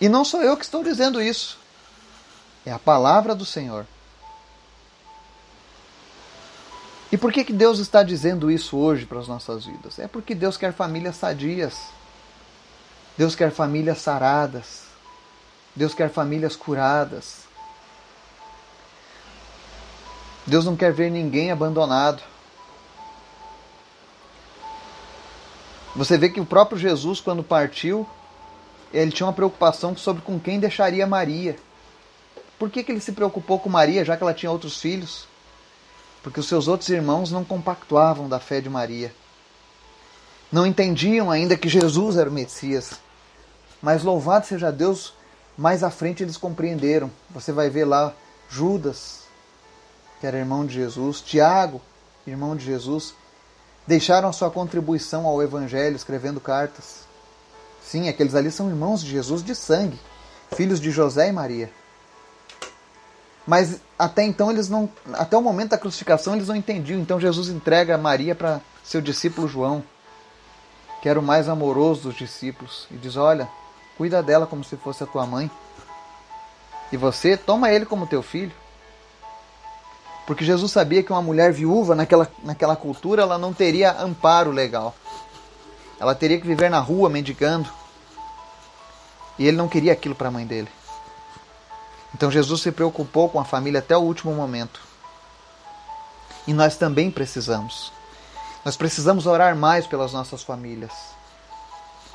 E 0.00 0.08
não 0.08 0.24
sou 0.24 0.42
eu 0.42 0.56
que 0.56 0.64
estou 0.64 0.82
dizendo 0.82 1.22
isso. 1.22 1.58
É 2.66 2.72
a 2.72 2.78
palavra 2.78 3.34
do 3.34 3.44
Senhor. 3.44 3.86
E 7.12 7.18
por 7.18 7.30
que, 7.30 7.44
que 7.44 7.52
Deus 7.52 7.78
está 7.78 8.02
dizendo 8.02 8.50
isso 8.50 8.74
hoje 8.78 9.04
para 9.04 9.18
as 9.18 9.28
nossas 9.28 9.66
vidas? 9.66 9.98
É 9.98 10.08
porque 10.08 10.34
Deus 10.34 10.56
quer 10.56 10.72
famílias 10.72 11.16
sadias. 11.16 11.78
Deus 13.18 13.34
quer 13.34 13.50
famílias 13.50 13.98
saradas. 13.98 14.84
Deus 15.76 15.92
quer 15.92 16.08
famílias 16.08 16.56
curadas. 16.56 17.42
Deus 20.46 20.64
não 20.64 20.74
quer 20.74 20.90
ver 20.90 21.10
ninguém 21.10 21.50
abandonado. 21.50 22.22
Você 25.94 26.16
vê 26.16 26.30
que 26.30 26.40
o 26.40 26.46
próprio 26.46 26.78
Jesus, 26.78 27.20
quando 27.20 27.44
partiu, 27.44 28.08
ele 28.90 29.12
tinha 29.12 29.26
uma 29.26 29.34
preocupação 29.34 29.94
sobre 29.94 30.22
com 30.22 30.40
quem 30.40 30.58
deixaria 30.58 31.06
Maria. 31.06 31.56
Por 32.58 32.70
que, 32.70 32.82
que 32.82 32.90
ele 32.90 33.00
se 33.00 33.12
preocupou 33.12 33.58
com 33.58 33.68
Maria, 33.68 34.02
já 34.02 34.16
que 34.16 34.22
ela 34.22 34.32
tinha 34.32 34.50
outros 34.50 34.80
filhos? 34.80 35.30
Porque 36.22 36.40
os 36.40 36.46
seus 36.46 36.68
outros 36.68 36.88
irmãos 36.88 37.30
não 37.30 37.44
compactuavam 37.44 38.28
da 38.28 38.38
fé 38.38 38.60
de 38.60 38.70
Maria. 38.70 39.12
Não 40.50 40.66
entendiam 40.66 41.30
ainda 41.30 41.56
que 41.56 41.68
Jesus 41.68 42.16
era 42.16 42.30
o 42.30 42.32
Messias. 42.32 43.00
Mas 43.80 44.04
louvado 44.04 44.46
seja 44.46 44.70
Deus, 44.70 45.14
mais 45.56 45.82
à 45.82 45.90
frente 45.90 46.22
eles 46.22 46.36
compreenderam. 46.36 47.10
Você 47.30 47.52
vai 47.52 47.68
ver 47.68 47.84
lá 47.84 48.14
Judas, 48.48 49.22
que 50.20 50.26
era 50.26 50.38
irmão 50.38 50.64
de 50.64 50.74
Jesus, 50.74 51.20
Tiago, 51.20 51.80
irmão 52.26 52.54
de 52.54 52.64
Jesus, 52.64 53.14
deixaram 53.86 54.28
a 54.28 54.32
sua 54.32 54.50
contribuição 54.50 55.26
ao 55.26 55.42
Evangelho 55.42 55.96
escrevendo 55.96 56.40
cartas. 56.40 57.00
Sim, 57.82 58.08
aqueles 58.08 58.34
ali 58.34 58.50
são 58.50 58.68
irmãos 58.68 59.02
de 59.02 59.10
Jesus 59.10 59.42
de 59.42 59.54
sangue, 59.54 59.98
filhos 60.54 60.78
de 60.78 60.90
José 60.90 61.28
e 61.28 61.32
Maria. 61.32 61.70
Mas 63.46 63.80
até 63.98 64.22
então 64.22 64.50
eles 64.50 64.68
não, 64.68 64.88
até 65.14 65.36
o 65.36 65.42
momento 65.42 65.70
da 65.70 65.78
crucificação 65.78 66.34
eles 66.34 66.48
não 66.48 66.56
entendiam. 66.56 67.00
Então 67.00 67.20
Jesus 67.20 67.48
entrega 67.48 67.98
Maria 67.98 68.34
para 68.34 68.60
seu 68.84 69.00
discípulo 69.00 69.48
João, 69.48 69.82
que 71.00 71.08
era 71.08 71.18
o 71.18 71.22
mais 71.22 71.48
amoroso 71.48 72.02
dos 72.02 72.14
discípulos, 72.16 72.86
e 72.90 72.96
diz: 72.96 73.16
"Olha, 73.16 73.48
cuida 73.96 74.22
dela 74.22 74.46
como 74.46 74.64
se 74.64 74.76
fosse 74.76 75.02
a 75.02 75.06
tua 75.06 75.26
mãe. 75.26 75.50
E 76.90 76.96
você 76.96 77.36
toma 77.36 77.70
ele 77.70 77.86
como 77.86 78.06
teu 78.06 78.22
filho. 78.22 78.52
Porque 80.26 80.44
Jesus 80.44 80.70
sabia 80.70 81.02
que 81.02 81.10
uma 81.10 81.22
mulher 81.22 81.52
viúva 81.52 81.94
naquela, 81.94 82.28
naquela 82.44 82.76
cultura 82.76 83.22
ela 83.22 83.38
não 83.38 83.52
teria 83.52 83.92
amparo 84.00 84.50
legal. 84.50 84.94
Ela 85.98 86.14
teria 86.14 86.40
que 86.40 86.46
viver 86.46 86.70
na 86.70 86.80
rua 86.80 87.08
mendigando. 87.08 87.68
E 89.38 89.46
ele 89.46 89.56
não 89.56 89.68
queria 89.68 89.92
aquilo 89.92 90.14
para 90.14 90.28
a 90.28 90.30
mãe 90.30 90.46
dele. 90.46 90.68
Então 92.14 92.30
Jesus 92.30 92.62
se 92.62 92.72
preocupou 92.72 93.28
com 93.28 93.40
a 93.40 93.44
família 93.44 93.80
até 93.80 93.96
o 93.96 94.00
último 94.00 94.34
momento. 94.34 94.80
E 96.46 96.52
nós 96.52 96.76
também 96.76 97.10
precisamos. 97.10 97.92
Nós 98.64 98.76
precisamos 98.76 99.26
orar 99.26 99.56
mais 99.56 99.86
pelas 99.86 100.12
nossas 100.12 100.42
famílias. 100.42 100.92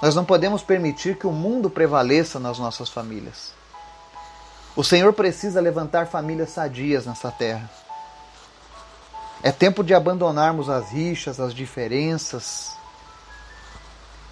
Nós 0.01 0.15
não 0.15 0.23
podemos 0.23 0.61
permitir 0.61 1.17
que 1.17 1.25
o 1.25 1.31
mundo 1.31 1.69
prevaleça 1.69 2.39
nas 2.39 2.59
nossas 2.59 2.89
famílias. 2.89 3.51
O 4.75 4.83
Senhor 4.83 5.11
precisa 5.11 5.59
levantar 5.59 6.07
famílias 6.07 6.51
sadias 6.51 7.05
nessa 7.05 7.31
terra. 7.31 7.69
É 9.41 9.51
tempo 9.51 9.83
de 9.83 9.93
abandonarmos 9.93 10.69
as 10.69 10.91
rixas, 10.91 11.39
as 11.39 11.53
diferenças 11.53 12.71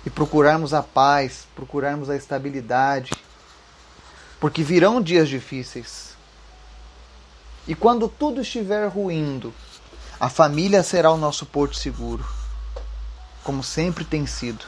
e 0.06 0.10
procurarmos 0.10 0.74
a 0.74 0.84
paz, 0.84 1.48
procurarmos 1.56 2.10
a 2.10 2.16
estabilidade, 2.16 3.12
porque 4.40 4.64
virão 4.64 5.02
dias 5.02 5.30
difíceis. 5.30 6.16
E 7.68 7.74
quando 7.74 8.08
tudo 8.08 8.42
estiver 8.42 8.88
ruindo, 8.88 9.54
a 10.20 10.30
família 10.30 10.84
será 10.84 11.12
o 11.12 11.18
nosso 11.18 11.46
porto 11.46 11.76
seguro, 11.76 12.26
como 13.44 13.64
sempre 13.64 14.06
tem 14.06 14.26
sido. 14.26 14.66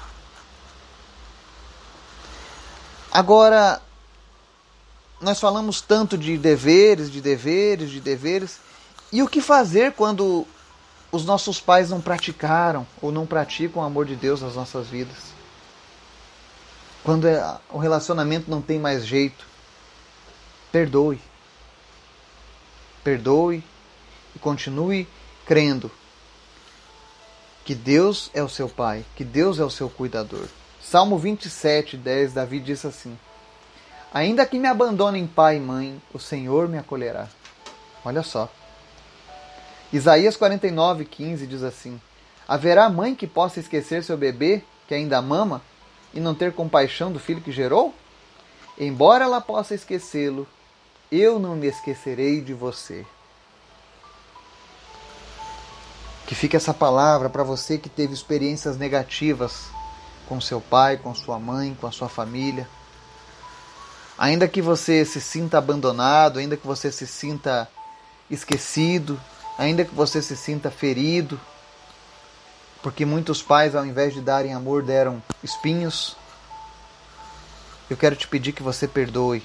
Agora, 3.12 3.82
nós 5.22 5.40
falamos 5.40 5.82
tanto 5.82 6.18
de 6.18 6.38
deveres, 6.38 7.10
de 7.10 7.22
deveres, 7.22 7.90
de 7.90 8.00
deveres, 8.00 8.60
e 9.12 9.24
o 9.24 9.28
que 9.28 9.42
fazer 9.42 9.94
quando 9.94 10.46
os 11.12 11.26
nossos 11.26 11.60
pais 11.60 11.90
não 11.90 12.02
praticaram 12.02 12.86
ou 13.02 13.12
não 13.12 13.26
praticam 13.26 13.82
o 13.82 13.86
amor 13.86 14.06
de 14.06 14.16
Deus 14.16 14.42
nas 14.42 14.56
nossas 14.56 14.88
vidas? 14.88 15.38
Quando 17.04 17.28
é, 17.28 17.58
o 17.70 17.78
relacionamento 17.78 18.52
não 18.52 18.62
tem 18.62 18.78
mais 18.80 19.06
jeito, 19.06 19.46
perdoe. 20.72 21.20
Perdoe 23.04 23.64
e 24.36 24.40
continue 24.40 25.08
crendo 25.46 25.92
que 27.64 27.76
Deus 27.76 28.32
é 28.34 28.42
o 28.42 28.50
seu 28.50 28.70
Pai, 28.70 29.06
que 29.16 29.24
Deus 29.24 29.60
é 29.60 29.64
o 29.64 29.70
seu 29.70 29.90
cuidador. 29.90 30.48
Salmo 30.82 31.18
27, 31.18 31.98
10, 31.98 32.34
Davi 32.34 32.60
diz 32.60 32.86
assim: 32.86 33.18
Ainda 34.14 34.46
que 34.46 34.58
me 34.58 34.68
abandonem 34.68 35.28
pai 35.28 35.58
e 35.58 35.60
mãe, 35.60 36.02
o 36.14 36.20
Senhor 36.20 36.70
me 36.70 36.78
acolherá. 36.78 37.28
Olha 38.06 38.24
só. 38.24 38.50
Isaías 39.92 40.38
49, 40.38 41.04
15 41.04 41.46
diz 41.46 41.62
assim: 41.64 42.00
Haverá 42.48 42.90
mãe 42.90 43.16
que 43.16 43.28
possa 43.28 43.60
esquecer 43.60 44.04
seu 44.04 44.18
bebê, 44.18 44.64
que 44.88 44.94
ainda 44.94 45.22
mama, 45.22 45.62
e 46.14 46.22
não 46.22 46.34
ter 46.34 46.54
compaixão 46.54 47.12
do 47.12 47.20
filho 47.20 47.42
que 47.42 47.52
gerou? 47.52 47.94
Embora 48.80 49.26
ela 49.26 49.42
possa 49.42 49.76
esquecê-lo, 49.76 50.48
eu 51.12 51.40
não 51.40 51.56
me 51.56 51.68
esquecerei 51.68 52.42
de 52.42 52.54
você. 52.54 53.06
Que 56.26 56.36
fique 56.36 56.58
essa 56.58 56.74
palavra 56.74 57.30
para 57.30 57.44
você 57.44 57.78
que 57.78 57.88
teve 57.88 58.14
experiências 58.14 58.78
negativas 58.78 59.68
com 60.28 60.42
seu 60.42 60.60
pai, 60.60 60.98
com 60.98 61.16
sua 61.16 61.40
mãe, 61.40 61.76
com 61.80 61.88
a 61.88 61.92
sua 61.92 62.10
família. 62.10 62.68
Ainda 64.18 64.48
que 64.48 64.62
você 64.62 65.06
se 65.06 65.22
sinta 65.22 65.58
abandonado, 65.58 66.40
ainda 66.40 66.58
que 66.58 66.68
você 66.68 66.92
se 66.92 67.08
sinta 67.08 67.70
esquecido, 68.30 69.20
ainda 69.58 69.86
que 69.86 69.96
você 69.96 70.22
se 70.22 70.36
sinta 70.36 70.70
ferido, 70.70 71.40
porque 72.84 73.06
muitos 73.06 73.42
pais, 73.42 73.76
ao 73.76 73.86
invés 73.86 74.14
de 74.14 74.22
darem 74.22 74.54
amor, 74.54 74.84
deram 74.84 75.22
espinhos. 75.44 76.18
Eu 77.90 77.96
quero 77.96 78.16
te 78.16 78.28
pedir 78.28 78.52
que 78.52 78.64
você 78.64 78.88
perdoe. 78.88 79.44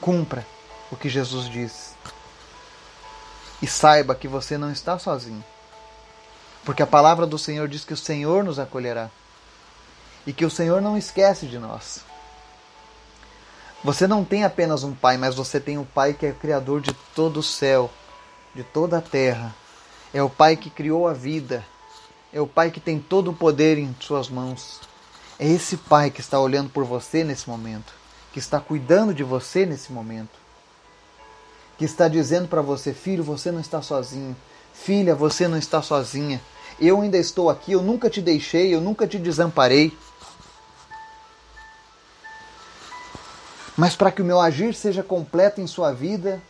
Cumpra 0.00 0.46
o 0.90 0.96
que 0.96 1.08
Jesus 1.08 1.48
diz. 1.48 1.94
E 3.60 3.66
saiba 3.66 4.14
que 4.14 4.28
você 4.28 4.58
não 4.58 4.70
está 4.70 4.98
sozinho. 4.98 5.44
Porque 6.64 6.82
a 6.82 6.86
palavra 6.86 7.26
do 7.26 7.38
Senhor 7.38 7.68
diz 7.68 7.84
que 7.84 7.94
o 7.94 7.96
Senhor 7.96 8.44
nos 8.44 8.58
acolherá. 8.58 9.10
E 10.26 10.32
que 10.32 10.44
o 10.44 10.50
Senhor 10.50 10.80
não 10.80 10.96
esquece 10.96 11.46
de 11.46 11.58
nós. 11.58 12.00
Você 13.82 14.06
não 14.06 14.24
tem 14.24 14.44
apenas 14.44 14.82
um 14.82 14.94
pai, 14.94 15.16
mas 15.16 15.34
você 15.34 15.60
tem 15.60 15.76
um 15.76 15.84
pai 15.84 16.14
que 16.14 16.24
é 16.24 16.32
criador 16.32 16.80
de 16.80 16.92
todo 17.14 17.40
o 17.40 17.42
céu 17.42 17.90
de 18.54 18.62
toda 18.62 18.98
a 18.98 19.02
terra. 19.02 19.54
É 20.12 20.22
o 20.22 20.30
Pai 20.30 20.56
que 20.56 20.70
criou 20.70 21.08
a 21.08 21.12
vida. 21.12 21.64
é 22.32 22.40
o 22.40 22.46
Pai 22.48 22.70
que 22.70 22.80
tem 22.80 22.98
todo 22.98 23.30
o 23.30 23.34
poder 23.34 23.78
em 23.78 23.94
suas 24.00 24.28
mãos. 24.28 24.80
É 25.38 25.46
esse 25.46 25.76
Pai 25.76 26.10
que 26.10 26.20
está 26.20 26.38
olhando 26.38 26.70
por 26.70 26.84
você 26.84 27.22
nesse 27.22 27.48
momento, 27.48 27.92
que 28.34 28.40
está 28.40 28.58
cuidando 28.58 29.14
de 29.14 29.22
você 29.22 29.64
nesse 29.64 29.92
momento, 29.92 30.36
que 31.78 31.84
está 31.84 32.08
dizendo 32.08 32.48
para 32.48 32.60
você, 32.60 32.92
filho, 32.92 33.22
você 33.22 33.52
não 33.52 33.60
está 33.60 33.80
sozinho, 33.80 34.36
filha, 34.72 35.14
você 35.14 35.46
não 35.46 35.56
está 35.56 35.80
sozinha. 35.80 36.42
Eu 36.80 37.00
ainda 37.00 37.16
estou 37.16 37.48
aqui, 37.48 37.70
eu 37.70 37.80
nunca 37.80 38.10
te 38.10 38.20
deixei, 38.20 38.74
eu 38.74 38.80
nunca 38.80 39.06
te 39.06 39.20
desamparei. 39.20 39.96
Mas 43.76 43.94
para 43.94 44.10
que 44.10 44.20
o 44.20 44.24
meu 44.24 44.40
agir 44.40 44.74
seja 44.74 45.04
completo 45.04 45.60
em 45.60 45.68
sua 45.68 45.92
vida, 45.92 46.42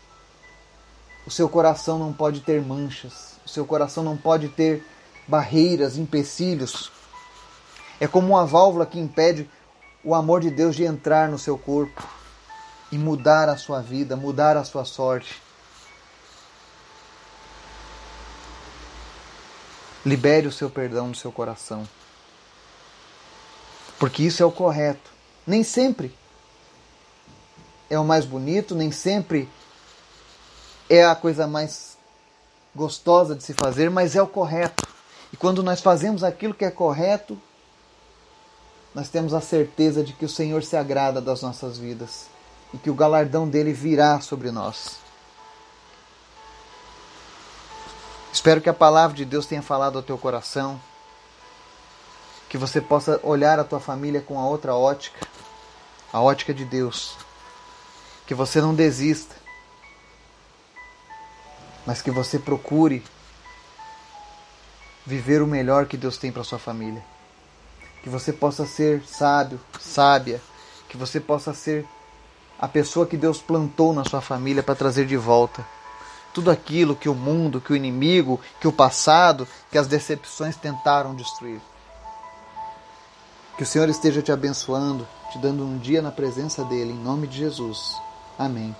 o 1.26 1.30
seu 1.30 1.50
coração 1.50 1.98
não 1.98 2.14
pode 2.14 2.40
ter 2.40 2.62
manchas, 2.62 3.34
o 3.44 3.48
seu 3.50 3.66
coração 3.66 4.02
não 4.02 4.16
pode 4.16 4.48
ter 4.48 4.82
barreiras, 5.28 5.98
empecilhos. 5.98 6.90
É 8.00 8.06
como 8.06 8.28
uma 8.28 8.46
válvula 8.46 8.86
que 8.86 8.98
impede 8.98 9.46
o 10.04 10.14
amor 10.14 10.42
de 10.42 10.50
Deus 10.50 10.76
de 10.76 10.84
entrar 10.84 11.28
no 11.28 11.38
seu 11.38 11.56
corpo 11.56 12.06
e 12.92 12.98
mudar 12.98 13.48
a 13.48 13.56
sua 13.56 13.80
vida, 13.80 14.14
mudar 14.16 14.56
a 14.56 14.62
sua 14.62 14.84
sorte. 14.84 15.42
Libere 20.04 20.46
o 20.46 20.52
seu 20.52 20.68
perdão 20.68 21.08
no 21.08 21.14
seu 21.14 21.32
coração. 21.32 21.88
Porque 23.98 24.22
isso 24.22 24.42
é 24.42 24.46
o 24.46 24.52
correto. 24.52 25.10
Nem 25.46 25.64
sempre 25.64 26.14
é 27.88 27.98
o 27.98 28.04
mais 28.04 28.26
bonito, 28.26 28.74
nem 28.74 28.92
sempre 28.92 29.48
é 30.90 31.02
a 31.04 31.14
coisa 31.14 31.46
mais 31.46 31.96
gostosa 32.74 33.34
de 33.34 33.42
se 33.42 33.54
fazer, 33.54 33.88
mas 33.88 34.14
é 34.14 34.20
o 34.20 34.26
correto. 34.26 34.86
E 35.32 35.36
quando 35.36 35.62
nós 35.62 35.80
fazemos 35.80 36.22
aquilo 36.22 36.52
que 36.52 36.64
é 36.64 36.70
correto, 36.70 37.40
nós 38.94 39.08
temos 39.08 39.34
a 39.34 39.40
certeza 39.40 40.04
de 40.04 40.12
que 40.12 40.24
o 40.24 40.28
Senhor 40.28 40.62
se 40.62 40.76
agrada 40.76 41.20
das 41.20 41.42
nossas 41.42 41.76
vidas 41.76 42.26
e 42.72 42.78
que 42.78 42.90
o 42.90 42.94
galardão 42.94 43.48
dele 43.48 43.72
virá 43.72 44.20
sobre 44.20 44.52
nós. 44.52 44.98
Espero 48.32 48.60
que 48.60 48.68
a 48.68 48.74
palavra 48.74 49.16
de 49.16 49.24
Deus 49.24 49.46
tenha 49.46 49.62
falado 49.62 49.96
ao 49.96 50.02
teu 50.02 50.16
coração, 50.16 50.80
que 52.48 52.58
você 52.58 52.80
possa 52.80 53.18
olhar 53.22 53.58
a 53.58 53.64
tua 53.64 53.80
família 53.80 54.20
com 54.20 54.38
a 54.38 54.46
outra 54.46 54.74
ótica, 54.74 55.26
a 56.12 56.20
ótica 56.20 56.54
de 56.54 56.64
Deus. 56.64 57.16
Que 58.26 58.34
você 58.34 58.60
não 58.60 58.74
desista, 58.74 59.34
mas 61.84 62.00
que 62.00 62.10
você 62.10 62.38
procure 62.38 63.04
viver 65.04 65.42
o 65.42 65.46
melhor 65.46 65.86
que 65.86 65.96
Deus 65.96 66.16
tem 66.16 66.32
para 66.32 66.44
sua 66.44 66.58
família. 66.58 67.13
Que 68.04 68.08
você 68.08 68.32
possa 68.32 68.64
ser 68.64 69.02
sábio, 69.04 69.58
sábia, 69.80 70.40
que 70.88 70.96
você 70.96 71.18
possa 71.18 71.52
ser 71.52 71.84
a 72.60 72.68
pessoa 72.68 73.06
que 73.06 73.16
Deus 73.16 73.42
plantou 73.42 73.92
na 73.92 74.04
sua 74.04 74.20
família 74.20 74.62
para 74.62 74.76
trazer 74.76 75.06
de 75.06 75.16
volta 75.16 75.66
tudo 76.34 76.50
aquilo 76.50 76.96
que 76.96 77.08
o 77.08 77.14
mundo, 77.14 77.60
que 77.60 77.72
o 77.72 77.76
inimigo, 77.76 78.40
que 78.60 78.66
o 78.66 78.72
passado, 78.72 79.46
que 79.70 79.78
as 79.78 79.86
decepções 79.86 80.56
tentaram 80.56 81.14
destruir. 81.14 81.60
Que 83.56 83.62
o 83.62 83.66
Senhor 83.66 83.88
esteja 83.88 84.20
te 84.20 84.32
abençoando, 84.32 85.06
te 85.30 85.38
dando 85.38 85.64
um 85.64 85.78
dia 85.78 86.02
na 86.02 86.10
presença 86.10 86.64
dele, 86.64 86.92
em 86.92 86.98
nome 86.98 87.28
de 87.28 87.38
Jesus. 87.38 87.96
Amém. 88.36 88.74